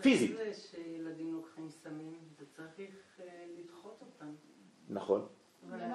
[0.00, 0.36] פיזית.
[0.36, 3.26] זה שילדים לוקחים סמים, זה צריך אה,
[3.58, 4.32] לדחות אותם.
[4.88, 5.26] נכון.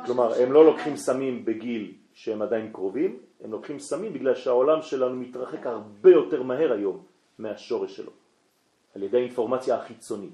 [0.06, 5.16] כלומר, הם לא לוקחים סמים בגיל שהם עדיין קרובים, הם לוקחים סמים בגלל שהעולם שלנו
[5.16, 7.04] מתרחק הרבה יותר מהר היום
[7.38, 8.12] מהשורש שלו,
[8.96, 10.34] על ידי האינפורמציה החיצונית.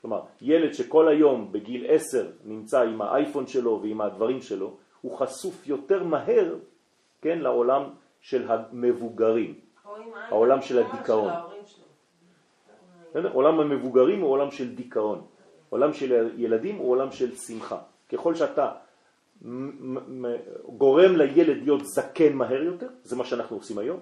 [0.00, 5.66] כלומר, ילד שכל היום בגיל 10 נמצא עם האייפון שלו ועם הדברים שלו, הוא חשוף
[5.66, 6.54] יותר מהר,
[7.22, 7.82] כן, לעולם
[8.20, 9.54] של המבוגרים.
[10.14, 11.32] העולם של הדיכאון.
[13.32, 15.26] עולם המבוגרים הוא עולם של דיכאון.
[15.70, 17.78] עולם של ילדים הוא עולם של שמחה.
[18.08, 18.72] ככל שאתה
[20.66, 24.00] גורם לילד להיות זקן מהר יותר, זה מה שאנחנו עושים היום.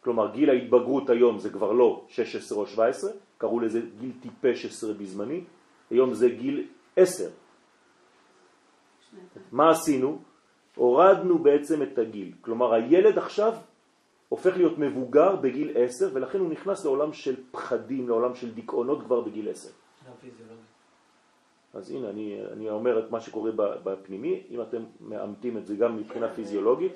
[0.00, 4.92] כלומר, גיל ההתבגרות היום זה כבר לא 16 או 17, קראו לזה גיל טיפש 10
[4.92, 5.44] בזמני,
[5.90, 6.66] היום זה גיל
[6.96, 7.30] 10.
[9.52, 10.18] מה עשינו?
[10.76, 12.32] הורדנו בעצם את הגיל.
[12.40, 13.52] כלומר, הילד עכשיו
[14.28, 19.20] הופך להיות מבוגר בגיל 10, ולכן הוא נכנס לעולם של פחדים, לעולם של דיכאונות כבר
[19.20, 19.68] בגיל 10.
[20.06, 20.62] גם פיזיולוגי.
[21.74, 25.76] אז הנה, אני, אני אומר את מה שקורה ב- בפנימי, אם אתם מאמתים את זה
[25.76, 26.92] גם מבחינה פיזיולוגית.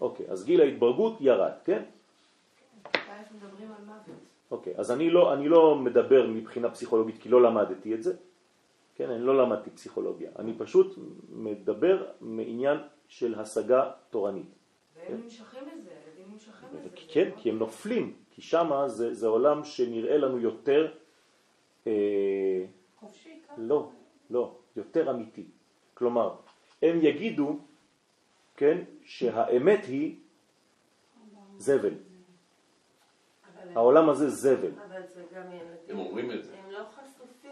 [0.00, 1.82] אוקיי, אז גיל ההתברגות ירד, כן?
[3.86, 4.16] מוות?
[4.50, 8.14] אוקיי, אז אני לא, אני לא מדבר מבחינה פסיכולוגית כי לא למדתי את זה,
[8.94, 12.78] כן, אני לא למדתי פסיכולוגיה, אני פשוט מדבר מעניין
[13.08, 14.46] של השגה תורנית.
[14.96, 16.88] והם נמשכים לזה, הילדים נמשכים לזה.
[17.08, 20.92] כן, כי הם נופלים, כי שמה זה, זה עולם שנראה לנו יותר,
[21.86, 22.64] אה,
[23.00, 23.54] חופשי, ככה.
[23.58, 23.90] לא,
[24.30, 25.44] לא, יותר אמיתי.
[25.94, 26.36] כלומר,
[26.82, 27.58] הם יגידו,
[28.56, 30.16] כן, שהאמת היא
[31.58, 31.94] זבל.
[33.74, 34.70] העולם הזה זבל.
[34.88, 35.88] אבל זה גם ילדים.
[35.88, 36.56] הם אומרים את זה.
[36.58, 36.84] הם לא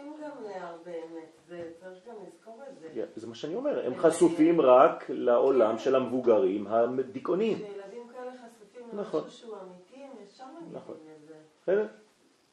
[0.01, 3.05] חשופים גם להרבה אמת, זה צריך גם לזכור את זה.
[3.15, 7.57] זה מה שאני אומר, הם חשופים רק לעולם של המבוגרים הדיכאוניים.
[7.57, 9.23] כשילדים כאלה חשופים נכון.
[9.23, 10.95] למשהו שהוא אמיתי, הם ישר נכון.
[11.65, 11.87] לזה.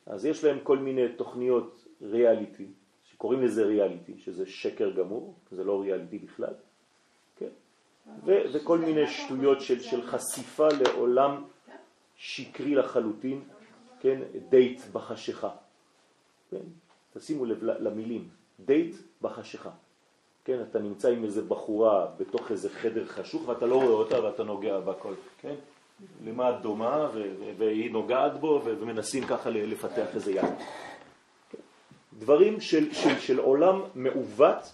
[0.06, 2.66] אז יש להם כל מיני תוכניות ריאליטי,
[3.04, 6.54] שקוראים לזה ריאליטי, שזה שקר גמור, זה לא ריאליטי בכלל,
[7.37, 7.48] כן?
[8.24, 11.44] ו- וכל מיני שטויות של, של חשיפה לעולם
[12.16, 13.44] שקרי לחלוטין,
[14.00, 14.20] כן?
[14.48, 15.50] דייט בחשיכה.
[16.50, 16.88] כן?
[17.18, 18.28] תשימו לב למילים,
[18.61, 19.70] דייט בחשיכה.
[20.44, 24.44] כן, אתה נמצא עם איזה בחורה בתוך איזה חדר חשוך ואתה לא רואה אותה ואתה
[24.44, 25.54] נוגע בכל, כן?
[26.24, 27.09] למה את דומה
[27.59, 30.44] והיא נוגעת בו ומנסים ככה לפתח איזה יד.
[31.50, 31.59] כן?
[32.18, 34.72] דברים של, של, של עולם מעוות,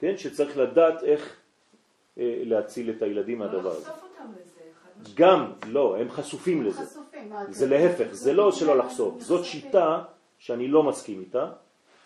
[0.00, 1.36] כן, שצריך לדעת איך
[2.18, 3.90] אה, להציל את הילדים מהדבר הזה.
[5.14, 6.86] גם, לא, הם חשופים לזה.
[6.86, 7.32] חשופים.
[7.48, 10.02] זה להפך, זה לא שלא לחשוף, זאת שיטה
[10.38, 11.50] שאני לא מסכים איתה,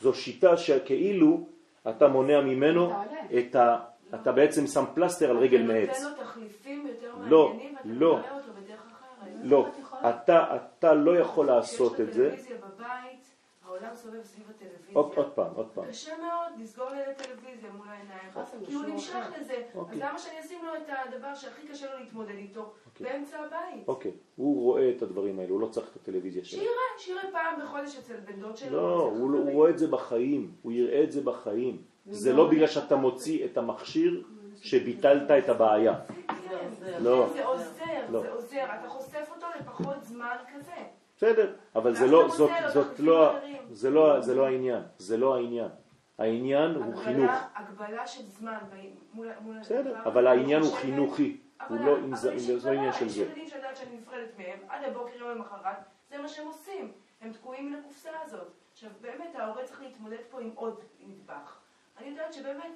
[0.01, 1.47] זו שיטה שכאילו
[1.89, 2.93] אתה מונע ממנו
[3.39, 3.79] את ה...
[4.15, 5.89] אתה בעצם שם פלסטר על רגל מעץ.
[5.89, 8.17] אתה נותן לו תחליפים יותר לא, מעניינים, ואתה לא.
[8.17, 9.33] מראה אותו בדרך אחרת.
[9.43, 9.69] לא,
[10.09, 12.31] אתה, אתה לא יכול לעשות את זה.
[12.35, 13.35] כשיש לך טלוויזיה בבית,
[13.83, 14.95] העולם סובב סביב הטלוויזיה.
[14.95, 15.85] עוד, עוד פעם, עוד פעם.
[15.87, 18.31] קשה מאוד לסגור לילד טלוויזיה מול העיניים,
[18.67, 19.41] כי הוא נמשך אחר.
[19.41, 19.63] לזה.
[19.75, 19.95] אוקיי.
[19.95, 23.07] אז למה שאני אשים לו את הדבר שהכי קשה לו להתמודד איתו אוקיי.
[23.07, 23.89] באמצע הבית?
[23.89, 26.61] אוקיי, הוא רואה את הדברים האלו, הוא לא צריך את הטלוויזיה שלו.
[26.61, 28.71] שיראה, שיראה פעם בחודש אצל בן דוד שלו.
[28.77, 29.53] לא, הוא, לא- הוא.
[29.53, 31.83] רואה את זה בחיים, הוא יראה את זה בחיים.
[32.07, 34.23] זה לא בגלל שאתה מוציא את המכשיר
[34.57, 35.95] שביטלת את הבעיה.
[36.27, 36.69] כן,
[37.01, 37.29] לא.
[37.33, 38.23] זה עוזר, לא.
[38.23, 38.65] זה עוזר.
[38.65, 40.73] אתה חושף אותו לפחות זמן כזה.
[41.23, 43.39] בסדר, אבל זה לא, אתה זאת, זאת לא.
[43.71, 45.69] זה לא, זה לא העניין, זה לא העניין.
[46.19, 47.31] העניין הוא חינוך.
[47.55, 48.59] הגבלה של זמן
[49.15, 51.37] מול מול בסדר, אבל העניין הוא חינוכי,
[51.69, 53.23] הוא לא, אבל אם זה יש אם זה לא עניין של יש זה.
[53.23, 55.77] ילדים שאני יודעת שאני נפרדת מהם, עד הבוקר יום למחרת,
[56.11, 56.93] זה מה שהם עושים.
[57.21, 58.49] הם תקועים מן הקופסה הזאת.
[58.73, 61.57] עכשיו, באמת, ההורה צריך להתמודד פה עם עוד נדבך.
[61.99, 62.73] אני יודעת שבאמת,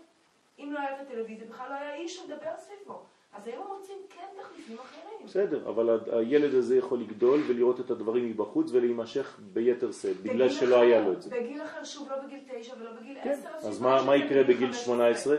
[0.59, 3.03] אם לא היה את הטלוויזיה, בכלל לא היה איש לדבר סביבו.
[3.37, 5.27] אז היום מוצאים כן תחליפים אחרים.
[5.27, 10.75] בסדר, אבל הילד הזה יכול לגדול ולראות את הדברים מבחוץ ולהימשך ביתר שאת, בגלל שלא
[10.77, 11.31] אחר- היה לו את זה.
[11.31, 13.68] בגיל אחר, שוב, לא בגיל תשע ולא בגיל כן, עשר.
[13.68, 14.85] אז מה יקרה בגיל 15?
[14.85, 15.37] 18?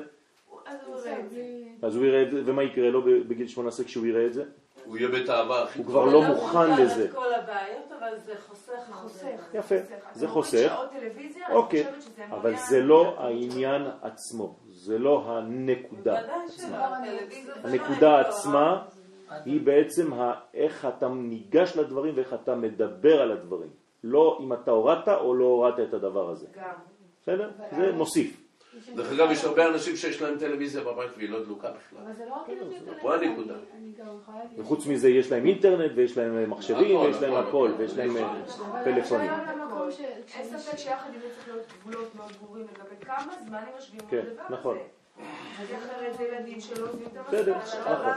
[0.65, 1.35] אז הוא זה יראה את זה.
[1.35, 4.43] בלי- אז הוא יראה את זה, ומה יקרה לו בגיל 18 כשהוא יראה את זה?
[4.87, 5.85] הוא יהיה בתאווה הכי הוא.
[5.85, 7.05] כבר לא מוכן לזה.
[7.05, 8.71] את כל הבעיות, אבל זה חוסך.
[8.87, 9.27] זה חוסך.
[9.53, 9.75] יפה,
[10.13, 10.75] זה חוסך.
[11.49, 11.85] אוקיי,
[12.31, 13.81] אבל זה לא העניין.
[14.01, 16.97] עצמו, זה לא הנקודה עצמה.
[17.63, 18.85] הנקודה לא עצמה
[19.45, 20.11] היא בעצם
[20.53, 23.69] איך אתה ניגש לדברים ואיך אתה מדבר על הדברים.
[24.03, 26.47] לא אם אתה הורדת או לא הורדת את הדבר הזה.
[26.55, 26.73] גם.
[27.21, 27.51] בסדר?
[27.71, 28.46] זה מוסיף.
[28.95, 31.99] דרך אגב, יש הרבה אנשים שיש להם טלוויזיה בבית והיא לא דלוקה בכלל.
[32.05, 33.53] אבל זה לא רק טלוויזיה, פה הנקודה.
[34.57, 37.71] וחוץ מזה יש להם אינטרנט ויש להם מחשבים נכון, ויש להם הכל.
[37.77, 39.31] ויש להם אה, אבל פלאפונים.
[40.35, 43.99] אין ספק שיחד עם זה צריך להיות גבולות מאוד ברורים לגבי כמה זמן הם יושבים
[44.09, 44.53] כן, על הדבר הזה.
[44.53, 44.77] נכון.
[45.61, 48.11] אז אחרת זה ילדים שלא עוזבים את בסדר, נכון.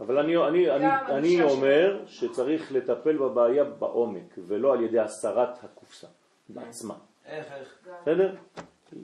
[0.00, 4.98] אבל אני, אני, אני, גם אני הגישה אומר שצריך לטפל בבעיה בעומק ולא על ידי
[4.98, 6.06] הסרת הקופסה
[6.48, 6.94] בעצמה.
[7.26, 7.78] איך, איך?
[8.02, 8.34] בסדר?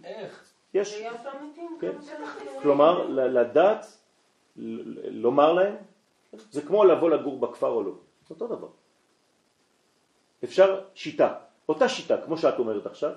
[0.04, 0.52] איך?
[0.74, 1.02] יש.
[1.80, 1.92] כן.
[2.02, 3.86] שאנחנו כלומר, לדעת,
[5.10, 5.74] לומר להם,
[6.50, 7.92] זה כמו לבוא לגור בכפר או לא.
[8.28, 8.68] זה אותו דבר.
[10.44, 11.34] אפשר שיטה,
[11.68, 13.12] אותה שיטה, כמו שאת אומרת עכשיו,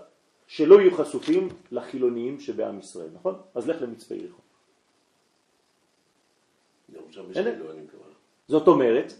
[0.48, 3.42] שלא יהיו חשופים לחילוניים שבעם ישראל, נכון?
[3.56, 4.42] אז לך למצפה יריחו.
[8.48, 9.14] זאת אומרת,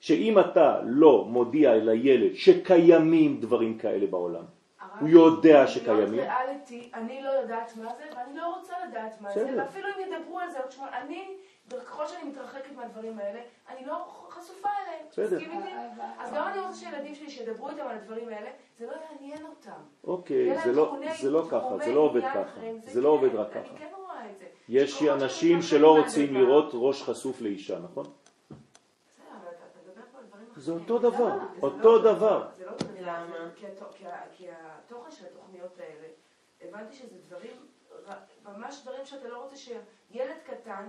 [0.00, 4.44] שאם אתה לא מודיע לילד שקיימים דברים כאלה בעולם,
[5.00, 6.20] הוא יודע שקיימים.
[6.20, 9.54] ריאליטי, אני לא יודעת מה זה, ואני לא רוצה לדעת מה זה.
[9.58, 11.36] ואפילו אם ידברו על זה עוד שמונה, אני,
[11.70, 15.06] ככל שאני מתרחקת מהדברים האלה, אני לא חשופה אליהם.
[15.10, 15.38] בסדר.
[15.38, 15.52] איתי?
[16.18, 19.80] אז גם אני רוצה שילדים שלי שידברו איתם על הדברים האלה, זה לא יעניין אותם.
[20.04, 23.64] אוקיי, זה לא, לא ככה, זה לא עובד ככה, זה לא כן, עובד רק אני
[23.64, 23.76] ככה.
[23.78, 24.44] כן רואה את זה.
[24.68, 28.06] יש אנשים שלא רוצים לראות ראש חשוף לאישה, נכון?
[30.56, 30.72] זה.
[30.72, 32.46] אותו דבר, לא אותו דבר.
[33.02, 33.50] למה?
[33.56, 36.08] כי התו- כי ה- כי התוכן של התוכניות האלה,
[36.62, 37.50] הבנתי שזה דברים,
[38.44, 40.88] ממש דברים שאתה לא רוצה שילד קטן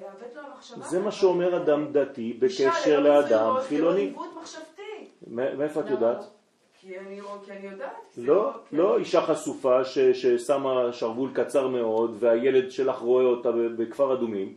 [0.00, 0.84] יעוות לו המחשבה.
[0.86, 1.92] זה מה שאומר אדם.
[1.92, 4.00] דתי בקשר לאדם זהות, זה חילוני.
[4.00, 5.08] עיוות מחשבתי.
[5.26, 6.18] מאיפה את יודעת?
[6.80, 7.92] כי אני כי אני יודעת.
[8.16, 13.52] לא, כי לא אני- אישה חשופה ש- ששמה שרוול קצר מאוד והילד שלך רואה אותה
[13.52, 14.56] ב- בכפר אדומים.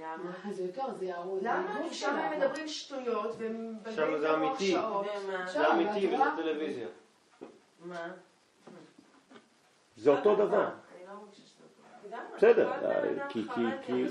[0.00, 0.52] לא למה?
[0.52, 1.38] זה יותר, זה יהרוג.
[1.42, 1.80] למה?
[1.88, 4.72] כי שם הם מדברים שטויות והם מבלבלים זה את המוח אמיתי.
[4.72, 5.06] שעות.
[5.46, 6.24] זה אמיתי וזה?
[6.36, 6.88] טלוויזיה.
[7.84, 8.08] מה?
[9.96, 10.68] זה אותו דבר.
[12.36, 14.04] בסדר, אדם כי- כי- חרד כי-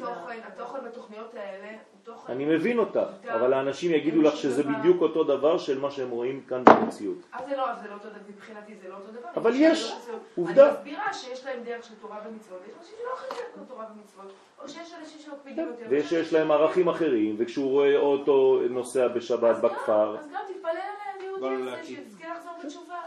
[0.44, 2.34] התוכן, בתוכניות האלה הוא תוכן...
[2.34, 3.00] אני מבין אותך,
[3.34, 7.18] אבל האנשים יגידו לך שזה בדיוק אותו דבר של מה שהם רואים כאן במציאות.
[7.34, 9.30] אז זה לא, אז זה לא אותו דבר, מבחינתי זה לא אותו דבר.
[9.36, 9.94] אבל אני יש,
[10.38, 10.70] עובדה.
[10.70, 14.32] אני מסבירה שיש להם דרך של תורה ומצוות, ויש אנשים שלא אוכלים כמו תורה ומצוות,
[14.64, 15.86] או שיש אנשים שמקפידים יותר.
[15.90, 21.42] ויש שיש להם ערכים אחרים, וכשהוא רואה אוטו נוסע בשבת בכפר, אז גם תתפלל עליהם
[21.42, 21.86] יהודי.
[21.86, 23.00] שיזכה לחזור בתשובה.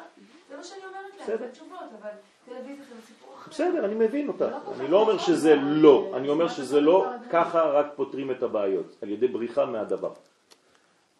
[0.48, 1.38] זה מה שאני אומרת להם.
[1.38, 2.10] זה תשובות, אבל
[2.44, 3.19] טלוויזיה זה סיפור אחר.
[3.50, 4.40] בסדר, אני מבין אותך.
[4.40, 8.30] לא אני לא אומר נכון, שזה לא, אני אומר זה שזה לא ככה רק פותרים
[8.30, 10.12] את הבעיות, על ידי בריחה מהדבר.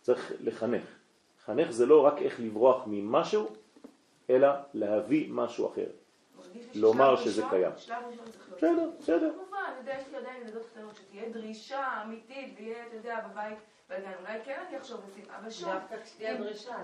[0.02, 0.82] צריך לחנך.
[1.46, 3.48] חנך זה לא רק איך לברוח ממשהו,
[4.30, 5.86] אלא להביא משהו אחר.
[6.74, 7.72] לומר שזה קיים.
[8.56, 9.32] בסדר, בסדר.
[9.34, 13.58] כמובן, אני יודע, יש לי עדיין ילדות קטנות, שתהיה דרישה אמיתית, ויהיה, אתה יודע, בבית,
[13.88, 15.00] בלגן, אולי כן אני אחשוב
[15.40, 16.76] אבל שוב, דווקא כשתהיה דרישה.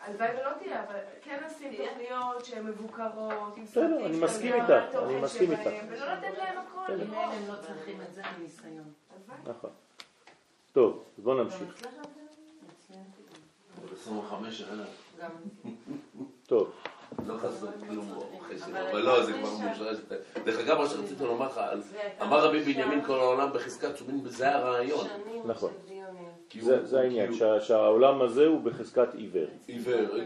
[0.00, 4.54] הלוואי ולא תהיה, אבל כן לשים תוכניות שהן מבוקרות, עם בסדר, סרטים אני שאתה מסכים
[4.54, 5.84] איתך, אני מסכים שלהם, איתך.
[5.88, 6.80] ולא לתת להם הכל.
[6.84, 7.02] בסדר.
[7.04, 7.32] אם לראות.
[7.34, 8.92] הם לא צריכים את זה מניסיון.
[9.46, 9.70] נכון.
[10.72, 11.62] טוב, אז בואו נמשיך.
[11.62, 12.20] אצלך זה?
[12.84, 12.96] אצלי
[13.84, 14.84] אבל 25 שנה,
[15.20, 15.30] גם
[16.46, 16.72] טוב,
[17.26, 19.98] לא חסר כלום חסד, אבל אבל לא, זה אני כבר מושרש.
[20.44, 24.54] דרך אגב, מה שרציתי לומר לך, זה אמר רבי בנימין כל העולם בחזקת צומין, וזה
[24.54, 25.06] הרעיון.
[25.44, 25.72] נכון.
[26.60, 29.42] זה זה העניין, כי שה- שהעולם הזה הוא בחזקת עיוור.
[29.44, 30.16] הוא עיוור,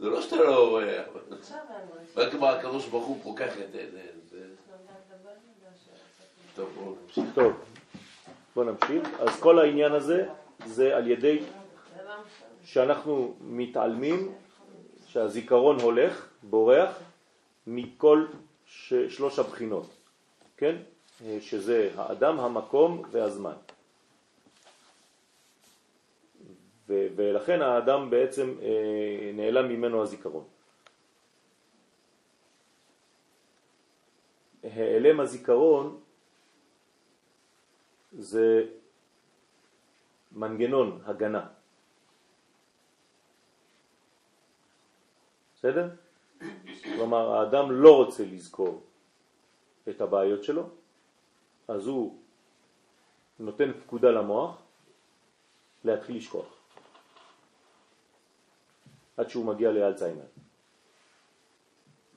[0.00, 1.02] זה לא שאתה לא רואה.
[2.16, 3.86] רק מה הקדוש ברוך הוא פוקח את זה.
[6.56, 7.24] טוב, בואו נמשיך.
[7.34, 7.52] טוב,
[8.54, 9.08] בואו נמשיך.
[9.20, 10.28] אז כל העניין הזה
[10.66, 11.38] זה על ידי.
[12.64, 14.32] שאנחנו מתעלמים,
[15.06, 16.98] שהזיכרון הולך, בורח,
[17.66, 18.26] מכל
[18.66, 19.86] ש- שלוש הבחינות,
[20.56, 20.76] כן?
[21.26, 23.52] אה, שזה האדם, המקום והזמן.
[26.88, 30.44] ו- ולכן האדם בעצם אה, נעלם ממנו הזיכרון.
[34.62, 36.00] העלם הזיכרון
[38.12, 38.66] זה
[40.32, 41.46] מנגנון הגנה.
[45.54, 45.88] בסדר?
[46.84, 48.82] כלומר, האדם לא רוצה לזכור
[49.88, 50.70] את הבעיות שלו,
[51.68, 52.18] אז הוא
[53.38, 54.62] נותן פקודה למוח
[55.84, 56.57] להתחיל לשכוח.
[59.18, 60.24] עד שהוא מגיע לאלצהיימר.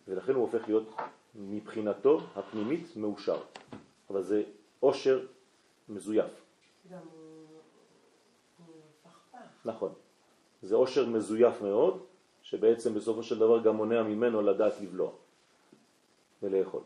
[0.07, 0.95] ולכן הוא הופך להיות
[1.35, 3.37] מבחינתו הפנימית מאושר.
[4.09, 4.43] אבל זה
[4.79, 5.25] עושר
[5.89, 6.31] מזויף.
[6.91, 7.47] גם הוא
[8.57, 9.65] הוא פכפך.
[9.65, 9.93] נכון.
[10.61, 12.03] זה עושר מזויף מאוד,
[12.41, 15.11] שבעצם בסופו של דבר גם מונע ממנו לדעת לבלוע
[16.43, 16.81] ולאכול.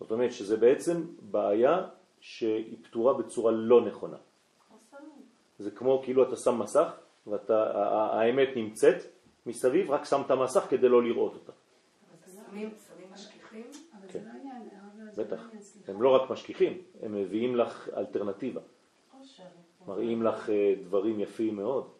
[0.00, 1.88] זאת אומרת שזה בעצם בעיה
[2.20, 4.16] שהיא פתורה בצורה לא נכונה.
[5.58, 6.92] זה כמו כאילו אתה שם מסך
[7.26, 8.96] והאמת נמצאת
[9.46, 11.52] מסביב, רק שם את המסך כדי לא לראות אותה.
[14.08, 14.24] כן.
[15.16, 15.50] בטח.
[15.88, 18.60] הם לא רק משכיחים, הם מביאים לך אלטרנטיבה.
[19.86, 21.90] מראים לך אה, דברים יפים מאוד.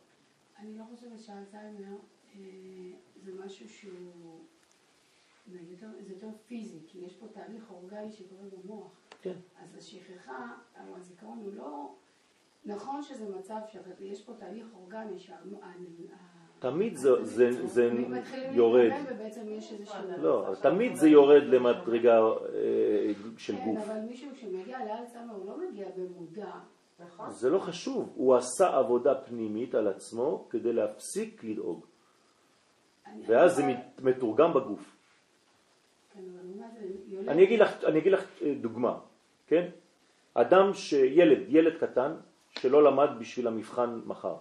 [0.59, 1.97] אני לא חושבת שאלצהיימר
[2.35, 2.41] אה,
[3.17, 4.41] זה משהו שהוא
[5.47, 8.93] נגיד, זה יותר פיזי, כי יש פה תהליך אורגני שקורה במוח.
[9.23, 9.35] כן.
[9.63, 11.95] אז השכחה, הזיכרון הוא לא...
[12.65, 15.37] נכון שזה מצב שיש פה תהליך אורגני שה...
[16.63, 18.91] תמיד זה- זה- זה מתחילים יורד.
[20.19, 22.29] לא, אבל תמיד זה יורד למדרגה אה,
[23.39, 23.79] של כן, גוף.
[23.89, 26.51] אבל מישהו שמגיע לאלצהיימר הוא לא מגיע במודע.
[27.01, 27.31] נכון?
[27.31, 31.87] זה לא חשוב, הוא עשה עבודה פנימית על עצמו כדי להפסיק לדאוג,
[33.27, 33.63] ואז זה
[34.03, 34.97] מתורגם בגוף.
[36.15, 36.21] כן,
[37.25, 38.99] זה, אני אגיד לך, אני אגיד לך אה, דוגמה,
[39.47, 39.69] כן?
[40.35, 42.15] אדם שילד, ילד קטן,
[42.51, 44.37] שלא למד בשביל המבחן מחר.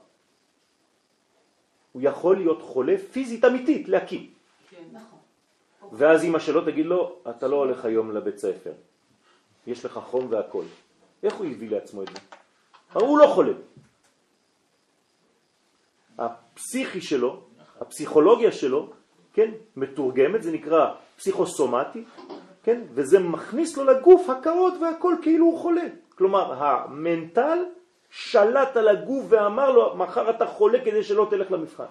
[1.92, 4.28] הוא יכול להיות חולה פיזית אמיתית, להקיא.
[4.70, 4.84] כן.
[4.92, 5.20] נכון.
[5.92, 8.72] ואז אמא שלו תגיד לו, אתה לא הולך היום לבית ספר.
[9.68, 10.64] יש לך חום והכל.
[11.24, 12.20] איך הוא הביא לעצמו את זה?
[12.92, 13.54] הרי הוא לא חולה.
[16.18, 17.44] הפסיכי שלו,
[17.82, 18.90] הפסיכולוגיה שלו,
[19.34, 22.04] כן, מתורגמת, זה נקרא פסיכוסומטי,
[22.64, 25.88] כן, וזה מכניס לו לגוף הכרות והכל כאילו הוא חולה.
[26.16, 27.60] כלומר, המנטל
[28.12, 31.84] שלט על הגוף ואמר לו, מחר אתה חולה כדי שלא תלך למבחן.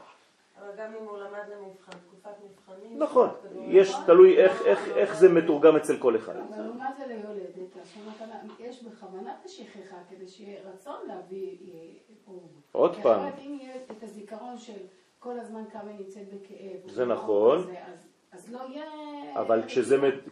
[0.59, 2.99] אבל גם אם הוא למד למבחן, תקופת מבחנים...
[3.03, 3.29] נכון,
[3.69, 6.37] יש, תלוי איך, איך, איך זה מתורגם אצל כל אחד.
[6.37, 7.77] אבל לעומת זה ליולדת,
[8.59, 11.57] יש בכוונת השכחה כדי שיהיה רצון להביא
[12.29, 12.33] אה.
[12.73, 14.79] עוד כי פעם, אחרת אם יהיה את הזיכרון של
[15.19, 16.91] כל הזמן כמה היא נמצאת בכאב.
[16.91, 17.59] זה נכון.
[17.59, 18.85] אז- אז לא יהיה...
[19.41, 19.63] אבל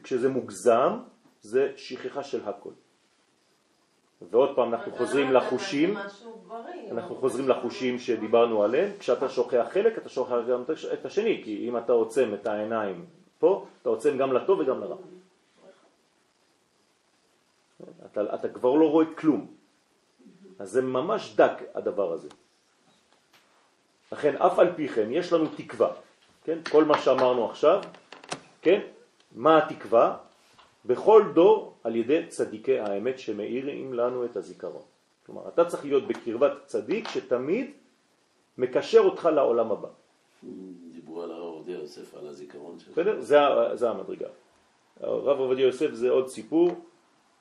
[0.03, 0.99] כשזה מוגזם,
[1.41, 2.71] זה שכחה של הכל.
[4.31, 5.95] ועוד פעם אנחנו חוזרים לחושים,
[6.91, 10.63] אנחנו חוזרים לחושים שדיברנו עליהם, כשאתה שוכח חלק אתה שוכח גם
[10.93, 13.07] את השני, כי אם אתה עוצם את העיניים
[13.39, 14.97] פה, אתה עוצם גם לטוב וגם לרע.
[18.07, 19.47] אתה, אתה כבר לא רואה כלום.
[20.59, 22.29] אז זה ממש דק הדבר הזה.
[24.13, 25.93] לכן אף על פי כן יש לנו תקווה,
[26.45, 26.59] כן?
[26.71, 27.83] כל מה שאמרנו עכשיו,
[28.63, 28.81] כן?
[29.33, 30.17] מה התקווה?
[30.89, 34.83] בכל דור על ידי צדיקי האמת שמאירים לנו את הזיכרון.
[35.27, 37.71] כלומר, אתה צריך להיות בקרבת צדיק שתמיד
[38.59, 39.89] מקשר אותך לעולם הבא.
[40.93, 42.93] דיברו על הרב עובדיה יוסף, על הזיכרון שלו.
[42.93, 43.21] בסדר?
[43.21, 43.39] זה,
[43.75, 44.29] זה המדרגה.
[45.01, 46.71] הרב עובדיה יוסף זה עוד סיפור,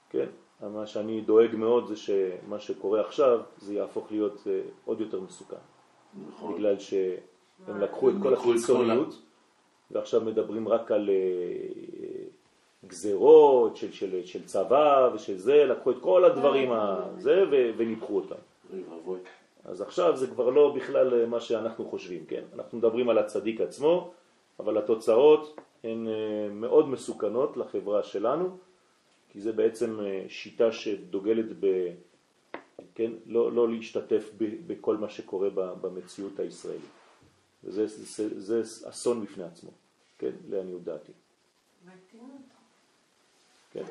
[0.10, 0.28] כן?
[0.62, 5.56] מה שאני דואג מאוד זה שמה שקורה עכשיו זה יהפוך להיות אה, עוד יותר מסוכן.
[6.28, 6.56] נכון.
[6.56, 9.22] בגלל שהם לקחו את כל החיצוניות
[9.92, 12.17] ועכשיו מדברים רק על אה,
[12.88, 17.44] גזרות של, של, של צבא ושל זה, לקחו את כל הדברים הזה
[17.78, 18.36] וניפחו אותם.
[19.66, 22.44] אז עכשיו זה כבר לא בכלל מה שאנחנו חושבים, כן?
[22.56, 24.12] אנחנו מדברים על הצדיק עצמו,
[24.60, 28.58] אבל התוצאות הן אה, מאוד מסוכנות לחברה שלנו,
[29.30, 31.94] כי זה בעצם אה, שיטה שדוגלת ב...
[32.96, 33.12] כן?
[33.26, 35.50] לא, לא להשתתף ב, בכל מה שקורה
[35.82, 36.82] במציאות הישראלית.
[37.64, 39.72] וזה זה, זה, זה אסון בפני עצמו,
[40.18, 40.32] כן?
[40.50, 41.12] לעניות דעתי.
[43.72, 43.84] כן.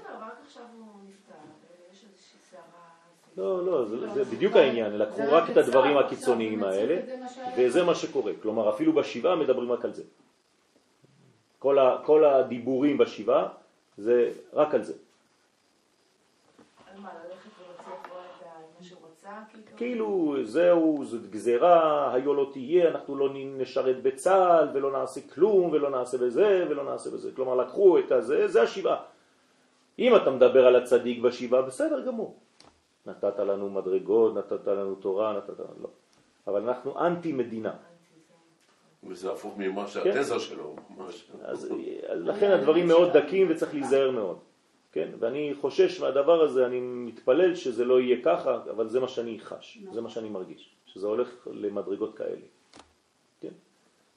[3.37, 7.01] לא, לא, זה, בדיוק העניין, לקחו רק את הדברים הקיצוניים האלה,
[7.59, 8.33] וזה מה שקורה.
[8.43, 10.03] כלומר, אפילו בשבעה מדברים רק על זה.
[12.05, 13.49] כל, הדיבורים בשבעה
[13.99, 14.93] זה רק על זה.
[19.27, 19.77] רצה?
[19.77, 25.91] כאילו, זהו, זאת גזירה, היו לא תהיה, אנחנו לא נשרת בצה"ל, ולא נעשה כלום, ולא
[25.91, 27.31] נעשה בזה, ולא נעשה בזה.
[27.37, 29.03] כלומר, לקחו את הזה, זה השבעה.
[29.99, 32.39] אם אתה מדבר על הצדיק בשבעה, בסדר גמור.
[33.07, 35.75] נתת לנו מדרגות, נתת לנו תורה, נתת לנו...
[35.83, 35.89] לא.
[36.47, 37.73] אבל אנחנו אנטי מדינה.
[39.09, 40.41] וזה הפוך ממה שהתזה כן.
[40.41, 40.77] שלו.
[41.43, 41.73] אז,
[42.09, 44.39] אז לכן הדברים מאוד דקים וצריך להיזהר מאוד.
[44.93, 45.09] כן?
[45.19, 49.79] ואני חושש מהדבר הזה, אני מתפלל שזה לא יהיה ככה, אבל זה מה שאני חש,
[49.93, 52.47] זה מה שאני מרגיש, שזה הולך למדרגות כאלה.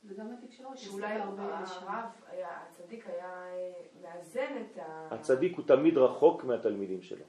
[0.07, 1.39] וגם התקשורת שאולי הרב,
[2.43, 3.71] הצדיק היה אה,
[4.01, 5.07] מאזן את ה...
[5.11, 7.25] הצדיק הוא תמיד רחוק מהתלמידים שלו.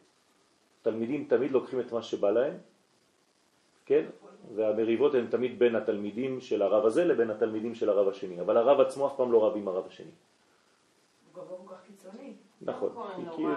[0.83, 2.55] תלמידים תמיד לוקחים את מה שבא להם,
[3.87, 4.07] כן?
[4.55, 8.81] והמריבות הן תמיד בין התלמידים של הרב הזה לבין התלמידים של הרב השני, אבל הרב
[8.81, 10.11] עצמו אף פעם לא רב עם הרב השני.
[10.11, 12.33] הוא גם לא כל כך קיצוני.
[12.63, 12.93] נכון.
[13.27, 13.55] נכון.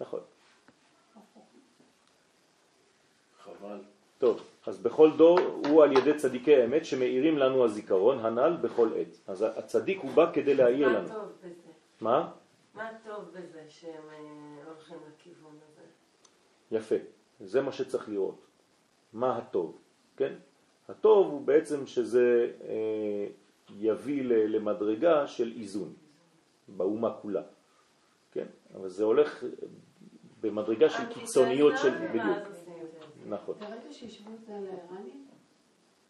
[0.00, 0.20] נכון.
[3.44, 3.80] חבל.
[4.18, 5.38] טוב, אז בכל דור
[5.68, 9.16] הוא על ידי צדיקי האמת שמאירים לנו הזיכרון הנ"ל בכל עת.
[9.26, 11.08] אז הצדיק הוא בא כדי להאיר לנו.
[11.08, 11.70] מה טוב בזה?
[12.00, 12.32] מה?
[12.74, 15.82] מה טוב בזה שהם אה, הולכים לכיוון הזה?
[16.70, 16.94] יפה,
[17.40, 18.46] זה מה שצריך לראות.
[19.12, 19.78] מה הטוב,
[20.16, 20.34] כן?
[20.88, 23.26] הטוב הוא בעצם שזה אה,
[23.78, 25.92] יביא למדרגה של איזון
[26.68, 27.42] באומה כולה,
[28.32, 28.46] כן?
[28.74, 29.44] אבל זה הולך
[30.40, 32.08] במדרגה של קיצוניות של...
[32.08, 32.63] בדיוק.
[33.28, 33.54] נכון.
[33.60, 35.26] ראית שהשוו את זה לאיראנים?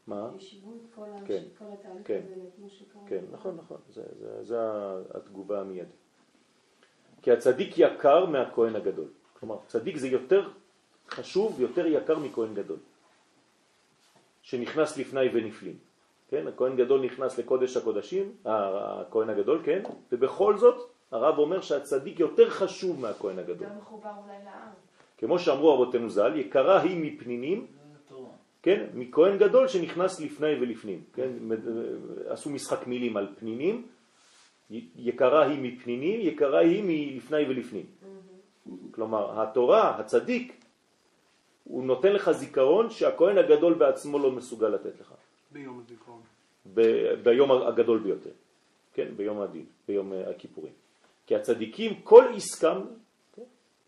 [0.07, 0.31] מה?
[0.37, 3.03] השוו את כל, כן, כל התהליך כן, הזה כמו שקרה.
[3.07, 3.77] כן, נכון, נכון.
[3.89, 4.59] זה, זה, זה
[5.15, 5.95] התגובה המיידית.
[7.23, 9.09] כי הצדיק יקר מהכהן הגדול.
[9.41, 10.51] כלומר, צדיק זה יותר
[11.09, 12.79] חשוב, יותר יקר מכהן גדול.
[14.43, 15.79] שנכנס לפני ונפלים.
[16.29, 16.47] כן?
[16.49, 19.83] הכהן גדול נכנס לקודש הקודשים, הכהן הגדול, כן?
[20.13, 23.63] ובכל זאת הרב אומר שהצדיק יותר חשוב מהכהן הגדול.
[23.63, 24.73] יותר מחובר אולי לעם.
[25.25, 27.67] כמו שאמרו אבותינו ז"ל, יקרה היא מפנינים,
[28.63, 31.31] כן, מכהן גדול שנכנס לפני ולפנים, כן,
[32.29, 33.87] עשו משחק מילים על פנינים,
[34.97, 37.87] יקרה היא מפנינים, יקרה היא מלפני ולפנים.
[38.91, 40.61] כלומר, התורה, הצדיק,
[41.65, 45.15] הוא נותן לך זיכרון שהכהן הגדול בעצמו לא מסוגל לתת לך.
[45.53, 46.21] ביום הזיכרון.
[47.23, 48.31] ביום הגדול ביותר,
[48.95, 50.73] כן, ביום הדין, ביום הכיפורים.
[51.27, 52.81] כי הצדיקים, כל עסקם,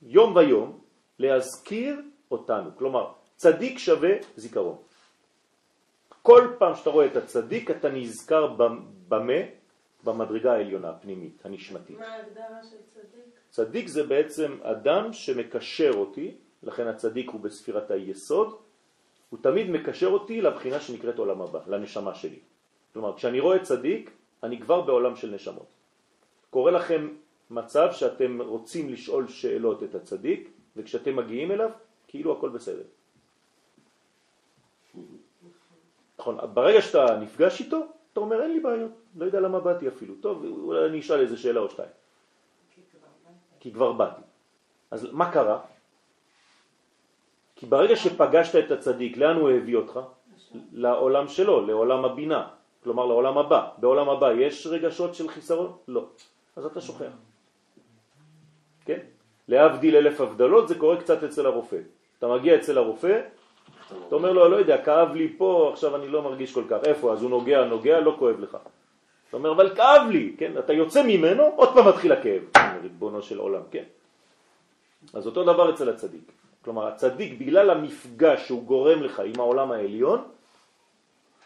[0.03, 0.86] יום ויום,
[1.19, 2.01] להזכיר
[2.31, 2.71] אותנו.
[2.79, 4.77] כלומר, צדיק שווה זיכרון.
[6.23, 8.47] כל פעם שאתה רואה את הצדיק, אתה נזכר
[9.09, 9.43] במה?
[10.05, 11.99] במדרגה העליונה, הפנימית, הנשמתית.
[11.99, 13.25] מה ההגדרה של צדיק?
[13.51, 18.57] צדיק זה בעצם אדם שמקשר אותי, לכן הצדיק הוא בספירת היסוד,
[19.31, 22.39] הוא תמיד מקשר אותי לבחינה שנקראת עולם הבא, לנשמה שלי.
[22.93, 24.11] כלומר, כשאני רואה צדיק,
[24.43, 25.67] אני כבר בעולם של נשמות.
[26.51, 27.09] קורה לכם
[27.51, 31.71] מצב שאתם רוצים לשאול שאלות את הצדיק, וכשאתם מגיעים אליו,
[32.09, 32.83] כאילו הכל בסדר.
[36.19, 40.15] נכון, ברגע שאתה נפגש איתו, אתה אומר אין לי בעיות, לא יודע למה באתי אפילו,
[40.21, 41.89] טוב, אולי אני אשאל איזה שאלה או שתיים.
[43.61, 44.23] כי כבר באתי.
[44.91, 45.61] אז מה קרה?
[47.57, 50.01] כי ברגע שפגשת את הצדיק, לאן הוא הביא אותך?
[50.73, 52.49] לעולם שלו, לעולם הבינה,
[52.83, 53.71] כלומר לעולם הבא.
[53.79, 55.77] בעולם הבא יש רגשות של חיסרון?
[55.89, 56.09] לא.
[56.57, 57.13] אז אתה שוכח.
[58.85, 59.01] כן?
[59.49, 61.79] להבדיל אלף הבדלות זה קורה קצת אצל הרופא.
[62.19, 63.21] אתה מגיע אצל הרופא,
[64.09, 66.79] אתה אומר לו, לא יודע, כאב לי פה, עכשיו אני לא מרגיש כל כך.
[66.85, 67.13] איפה?
[67.13, 68.59] אז הוא נוגע, נוגע, לא כואב לך.
[69.29, 70.59] אתה אומר, אבל כאב לי, כן?
[70.59, 72.43] אתה יוצא ממנו, עוד פעם מתחיל הכאב.
[72.83, 73.85] ריבונו של עולם, כן?
[75.15, 76.33] אז אותו דבר אצל הצדיק.
[76.65, 80.25] כלומר, הצדיק, בגלל המפגש שהוא גורם לך עם העולם העליון,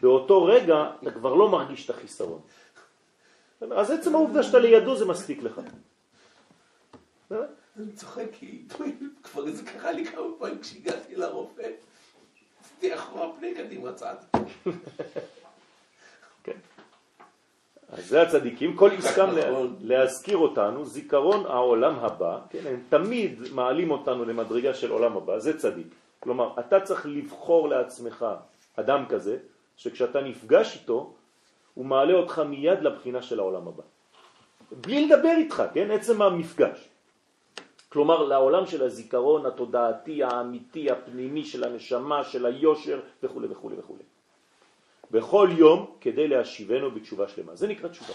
[0.01, 2.41] באותו רגע אתה כבר לא מרגיש את החיסרון.
[3.73, 5.61] אז עצם העובדה שאתה לידו זה מספיק לך.
[7.79, 8.63] אני צוחק כי
[9.23, 11.71] כבר זה קרה לי כמה פעמים כשהגעתי לרופא.
[12.65, 14.15] עשיתי אחורה פני קדימה צד.
[16.45, 16.57] כן.
[17.93, 19.77] אז זה הצדיקים, כל עסקם נכון.
[19.81, 25.59] להזכיר אותנו, זיכרון העולם הבא, כן, הם תמיד מעלים אותנו למדרגה של עולם הבא, זה
[25.59, 25.87] צדיק.
[26.21, 28.27] כלומר, אתה צריך לבחור לעצמך
[28.77, 29.39] אדם כזה,
[29.77, 31.15] שכשאתה נפגש איתו,
[31.75, 33.83] הוא מעלה אותך מיד לבחינה של העולם הבא.
[34.71, 35.91] בלי לדבר איתך, כן?
[35.91, 36.90] עצם המפגש.
[37.91, 43.97] כלומר, לעולם של הזיכרון התודעתי, האמיתי, הפנימי של הנשמה, של היושר וכו' וכו' וכו'.
[45.11, 47.57] בכל יום כדי להשיבנו בתשובה שלמה.
[47.57, 48.15] זה נקרא תשובה.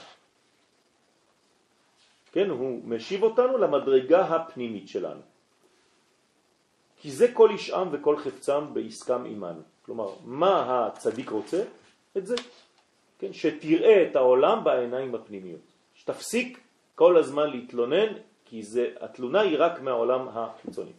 [2.31, 5.21] כן, הוא משיב אותנו למדרגה הפנימית שלנו.
[6.97, 9.61] כי זה כל אישם וכל חפצם בעסקם עמנו.
[9.85, 11.63] כלומר, מה הצדיק רוצה?
[12.17, 12.35] את זה.
[13.19, 15.61] כן, שתראה את העולם בעיניים הפנימיות.
[15.95, 16.59] שתפסיק
[16.95, 18.13] כל הזמן להתלונן,
[18.55, 20.95] כי זה, התלונה היא רק מהעולם החיצוני.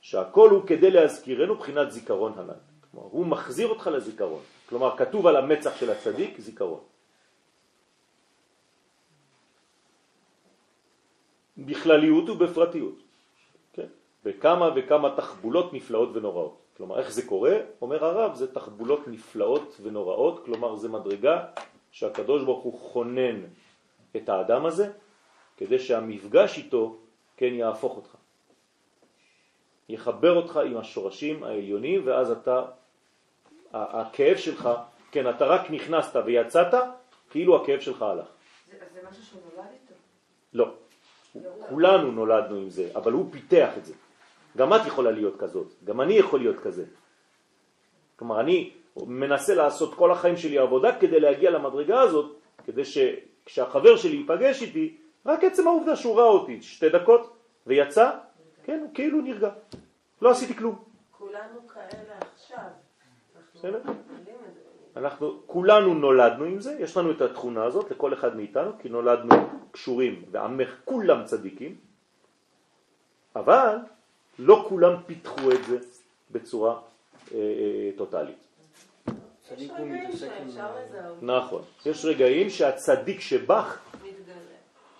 [0.00, 2.60] שהכל הוא כדי להזכירנו בחינת זיכרון הנ"ל.
[2.90, 4.42] כלומר, הוא מחזיר אותך לזיכרון.
[4.68, 6.80] כלומר, כתוב על המצח של הצדיק זיכרון.
[11.56, 12.98] בכלליות ובפרטיות.
[13.72, 13.88] כן?
[14.24, 16.56] וכמה וכמה תחבולות נפלאות ונוראות.
[16.76, 17.56] כלומר, איך זה קורה?
[17.80, 21.44] אומר הרב, זה תחבולות נפלאות ונוראות, כלומר, זה מדרגה
[21.90, 23.40] שהקדוש ברוך הוא חונן
[24.16, 25.05] את האדם הזה,
[25.56, 26.96] כדי שהמפגש איתו
[27.36, 28.16] כן יהפוך אותך.
[29.88, 32.64] יחבר אותך עם השורשים העליונים, ואז אתה,
[33.72, 34.68] הכאב שלך,
[35.10, 36.74] כן, אתה רק נכנסת ויצאת,
[37.30, 38.26] כאילו הכאב שלך הלך.
[38.70, 39.94] זה, זה משהו שהוא נולד איתו.
[40.52, 40.74] לא.
[41.68, 43.94] כולנו נולדנו עם זה, אבל הוא פיתח את זה.
[44.56, 46.84] גם את יכולה להיות כזאת, גם אני יכול להיות כזה.
[48.16, 52.36] כלומר, אני מנסה לעשות כל החיים שלי עבודה כדי להגיע למדרגה הזאת,
[52.66, 54.96] כדי שכשהחבר שלי ייפגש איתי,
[55.26, 58.10] רק עצם העובדה שהוא ראה אותי שתי דקות ויצא,
[58.64, 59.50] כן, הוא כאילו נרגע.
[60.22, 60.84] לא עשיתי כלום.
[61.10, 62.58] כולנו כאלה עכשיו.
[63.36, 63.80] אנחנו בסדר?
[64.96, 69.34] אנחנו כולנו נולדנו עם זה, יש לנו את התכונה הזאת לכל אחד מאיתנו, כי נולדנו
[69.70, 71.76] קשורים ועמך כולם צדיקים,
[73.36, 73.76] אבל
[74.38, 75.78] לא כולם פיתחו את זה
[76.30, 76.80] בצורה
[77.32, 77.90] אה, אה,
[80.86, 81.62] לזהות, נכון.
[81.86, 83.78] יש רגעים שהצדיק שבך.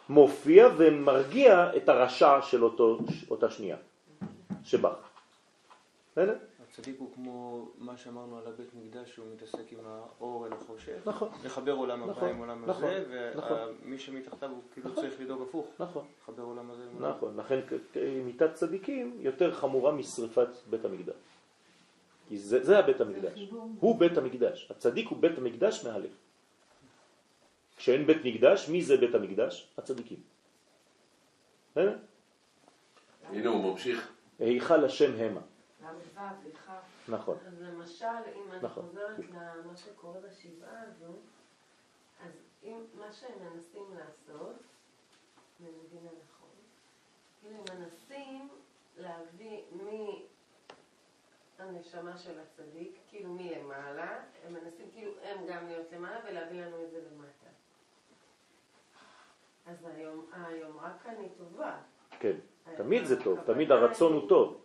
[0.08, 2.98] מופיע ומרגיע את הרשע של אותו,
[3.30, 3.76] אותה שנייה
[4.64, 4.96] שבך.
[6.12, 6.34] בסדר?
[6.68, 10.98] הצדיק הוא כמו מה שאמרנו על הבית מקדש, שהוא מתעסק עם האור אל החושך.
[11.06, 11.28] נכון.
[11.44, 13.56] לחבר עולם הבא נכון, עם עולם נכון, הזה, נכון.
[13.82, 15.04] ומי שמתחתיו הוא כאילו נכון.
[15.04, 15.66] צריך לדאוג הפוך.
[15.78, 16.04] נכון.
[16.22, 17.60] לחבר עולם הזה עם עולם נכון, לכן
[18.24, 21.14] מיתת צדיקים יותר חמורה משריפת בית המקדש.
[22.28, 23.48] כי זה, זה הבית המקדש.
[23.80, 24.70] הוא בית המקדש.
[24.70, 26.10] הצדיק הוא בית המקדש מהלב.
[27.86, 29.72] כשאין בית מקדש, מי זה בית המקדש?
[29.78, 30.22] הצדיקים.
[31.76, 34.12] הנה הוא ממשיך.
[34.38, 35.40] היכל השם המה.
[35.82, 36.20] ל"ו,
[36.52, 36.72] לך.
[37.08, 37.38] נכון.
[37.46, 38.82] אז למשל, אם אני נכון.
[38.82, 41.12] חוזרת למה שקורה בשבעה הזו,
[42.24, 42.32] אז
[42.64, 44.56] אם מה שהם מנסים לעשות,
[45.60, 46.56] אם אני מבינה נכון,
[47.40, 48.48] כאילו הם מנסים
[48.98, 49.62] להביא
[51.58, 56.90] מהנשמה של הצדיק, כאילו מלמעלה, הם מנסים כאילו הם גם להיות למעלה ולהביא לנו את
[56.90, 57.45] זה למטה.
[59.66, 61.76] אז היום, היומרה כאן היא טובה.
[62.20, 62.36] כן.
[62.76, 64.60] תמיד זה טוב, תמיד הרצון הוא טוב.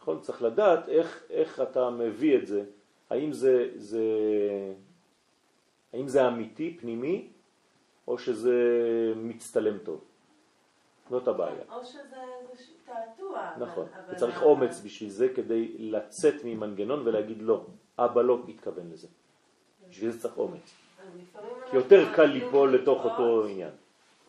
[0.00, 0.20] נכון?
[0.20, 2.64] צריך לדעת איך, איך אתה מביא את זה.
[3.10, 4.04] האם זה, זה,
[5.92, 7.28] האם זה אמיתי, פנימי,
[8.08, 8.56] או שזה
[9.16, 10.00] מצטלם טוב.
[11.10, 11.62] זאת הבעיה.
[11.72, 12.16] או שזה
[12.50, 13.50] איזה תעתוע.
[13.58, 13.86] נכון.
[13.92, 17.66] אבל וצריך אומץ בשביל זה כדי לצאת ממנגנון ולהגיד לא,
[17.98, 19.08] אבא לא התכוון לזה.
[19.88, 20.74] בשביל זה צריך אומץ.
[21.70, 23.70] כי יותר קל ליפול לתוך אותו עניין.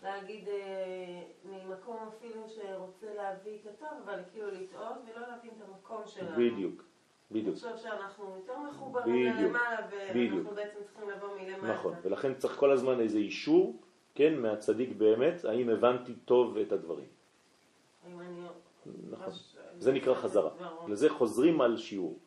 [0.03, 6.01] להגיד אה, ממקום אפילו שרוצה להביא את הטוב, אבל כאילו לטעות ולא להבין את המקום
[6.05, 6.31] שלנו.
[6.31, 6.83] בדיוק,
[7.31, 7.55] בדיוק.
[7.55, 9.33] לחשוב שאנחנו יותר מחוברים
[10.09, 10.33] בדיוק.
[10.33, 11.73] ואנחנו בעצם צריכים לבוא מלמטה.
[11.73, 13.75] נכון, ולכן צריך כל הזמן איזה אישור,
[14.15, 17.07] כן, מהצדיק באמת, האם הבנתי טוב את הדברים.
[18.07, 18.41] אם אני
[19.09, 19.33] נכון.
[19.77, 20.49] זה נקרא חזרה.
[20.87, 22.19] לזה חוזרים על שיעור.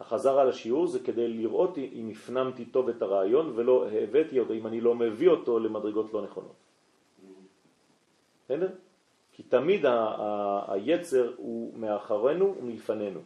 [0.00, 4.66] החזרה על השיעור זה כדי לראות אם הפנמתי טוב את הרעיון ולא הבאתי אותו, אם
[4.66, 6.61] אני לא מביא אותו למדרגות לא נכונות.
[8.44, 8.68] בסדר?
[9.32, 13.20] כי תמיד ה- ה- היצר הוא מאחרינו ומלפנינו.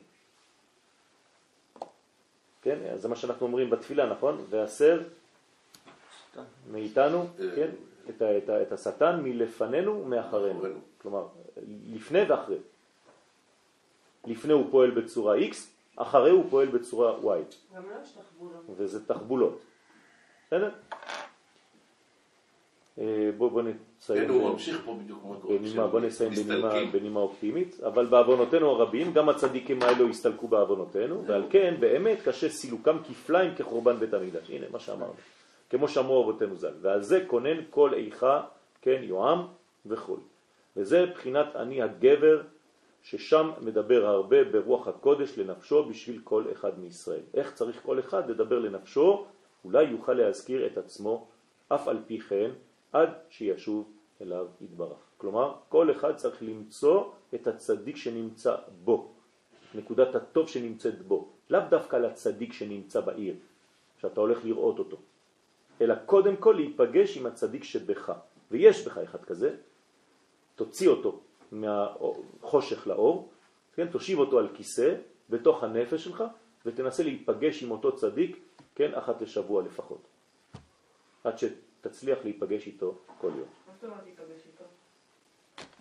[2.63, 2.79] כן?
[2.95, 4.45] אז זה מה שאנחנו אומרים בתפילה, נכון?
[4.51, 5.01] והסר
[6.71, 7.69] מאיתנו, כן?
[8.09, 10.61] את, ה- את, ה- את השטן מלפנינו ומאחרינו.
[11.03, 11.27] כלומר,
[11.95, 12.59] לפני ואחרי.
[14.27, 15.55] לפני הוא פועל בצורה X,
[15.97, 18.65] אחרי הוא פועל בצורה Y, גם לא יש תחבולות.
[18.77, 19.61] וזה תחבולות.
[20.47, 20.71] בסדר?
[22.99, 24.25] אה, בוא, בוא נסיים.
[24.25, 25.23] כן, הוא ממשיך פה בדיוק.
[25.49, 26.73] בנימה, בוא נסיים בנימה.
[26.93, 32.97] בנימה אופטימית, אבל בעוונותינו הרבים, גם הצדיקים האלו הסתלקו בעוונותינו, ועל כן באמת קשה סילוקם
[33.05, 34.51] כפליים כחורבן בית המקדש.
[34.51, 35.13] הנה מה שאמרנו.
[35.71, 36.75] כמו שאמרו אבותינו ז"ל.
[36.81, 38.43] ועל זה כונן כל איכה,
[38.83, 39.39] כן, יואם
[39.87, 40.17] וכו'.
[40.77, 42.43] וזה בחינת אני הגבר,
[43.03, 47.21] ששם מדבר הרבה ברוח הקודש לנפשו בשביל כל אחד מישראל.
[47.35, 49.27] איך צריך כל אחד לדבר לנפשו,
[49.65, 51.27] אולי יוכל להזכיר את עצמו,
[51.69, 52.51] אף על פי כן,
[52.93, 54.99] עד שישוב אליו יתברך.
[55.17, 59.13] כלומר, כל אחד צריך למצוא את הצדיק שנמצא בו,
[59.75, 61.29] נקודת הטוב שנמצאת בו.
[61.51, 63.35] לאו דווקא לצדיק שנמצא בעיר,
[63.99, 64.97] שאתה הולך לראות אותו,
[65.81, 68.13] אלא קודם כל להיפגש עם הצדיק שבך.
[68.51, 69.57] ויש בך אחד כזה,
[70.55, 71.21] תוציא אותו
[71.53, 73.29] מהחושך לאור,
[73.75, 74.95] כן, תושיב אותו על כיסא
[75.31, 76.25] בתוך הנפש שלך,
[76.67, 78.39] ותנסה להיפגש עם אותו צדיק,
[78.75, 80.03] כן, אחת לשבוע לפחות.
[81.25, 81.39] עד
[81.87, 83.49] שתצליח להיפגש איתו כל יום.
[83.67, 84.65] מה זאת אומרת להיפגש איתו?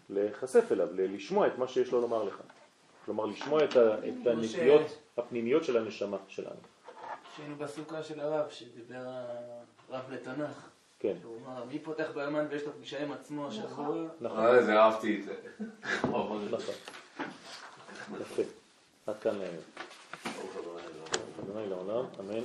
[0.09, 2.41] להיחשף אליו, לשמוע את מה שיש לו לומר לך.
[3.05, 6.55] כלומר, לשמוע את, את הנטיות הפנימיות של הנשמה שלנו.
[7.35, 9.07] שהיינו בסוכה של הרב, שדיבר
[9.89, 10.69] הרב לתנ"ך.
[10.99, 14.07] כן, הוא אמר, מי פותח ביומן ויש לו פגישה עם עצמו שבוע?
[14.21, 15.33] נכון, אה, זה אהבתי את זה.
[16.11, 16.47] נכון.
[18.21, 18.41] יפה.
[19.07, 19.63] עד כאן להיום.
[21.43, 22.41] אדוני לעולם, אמן.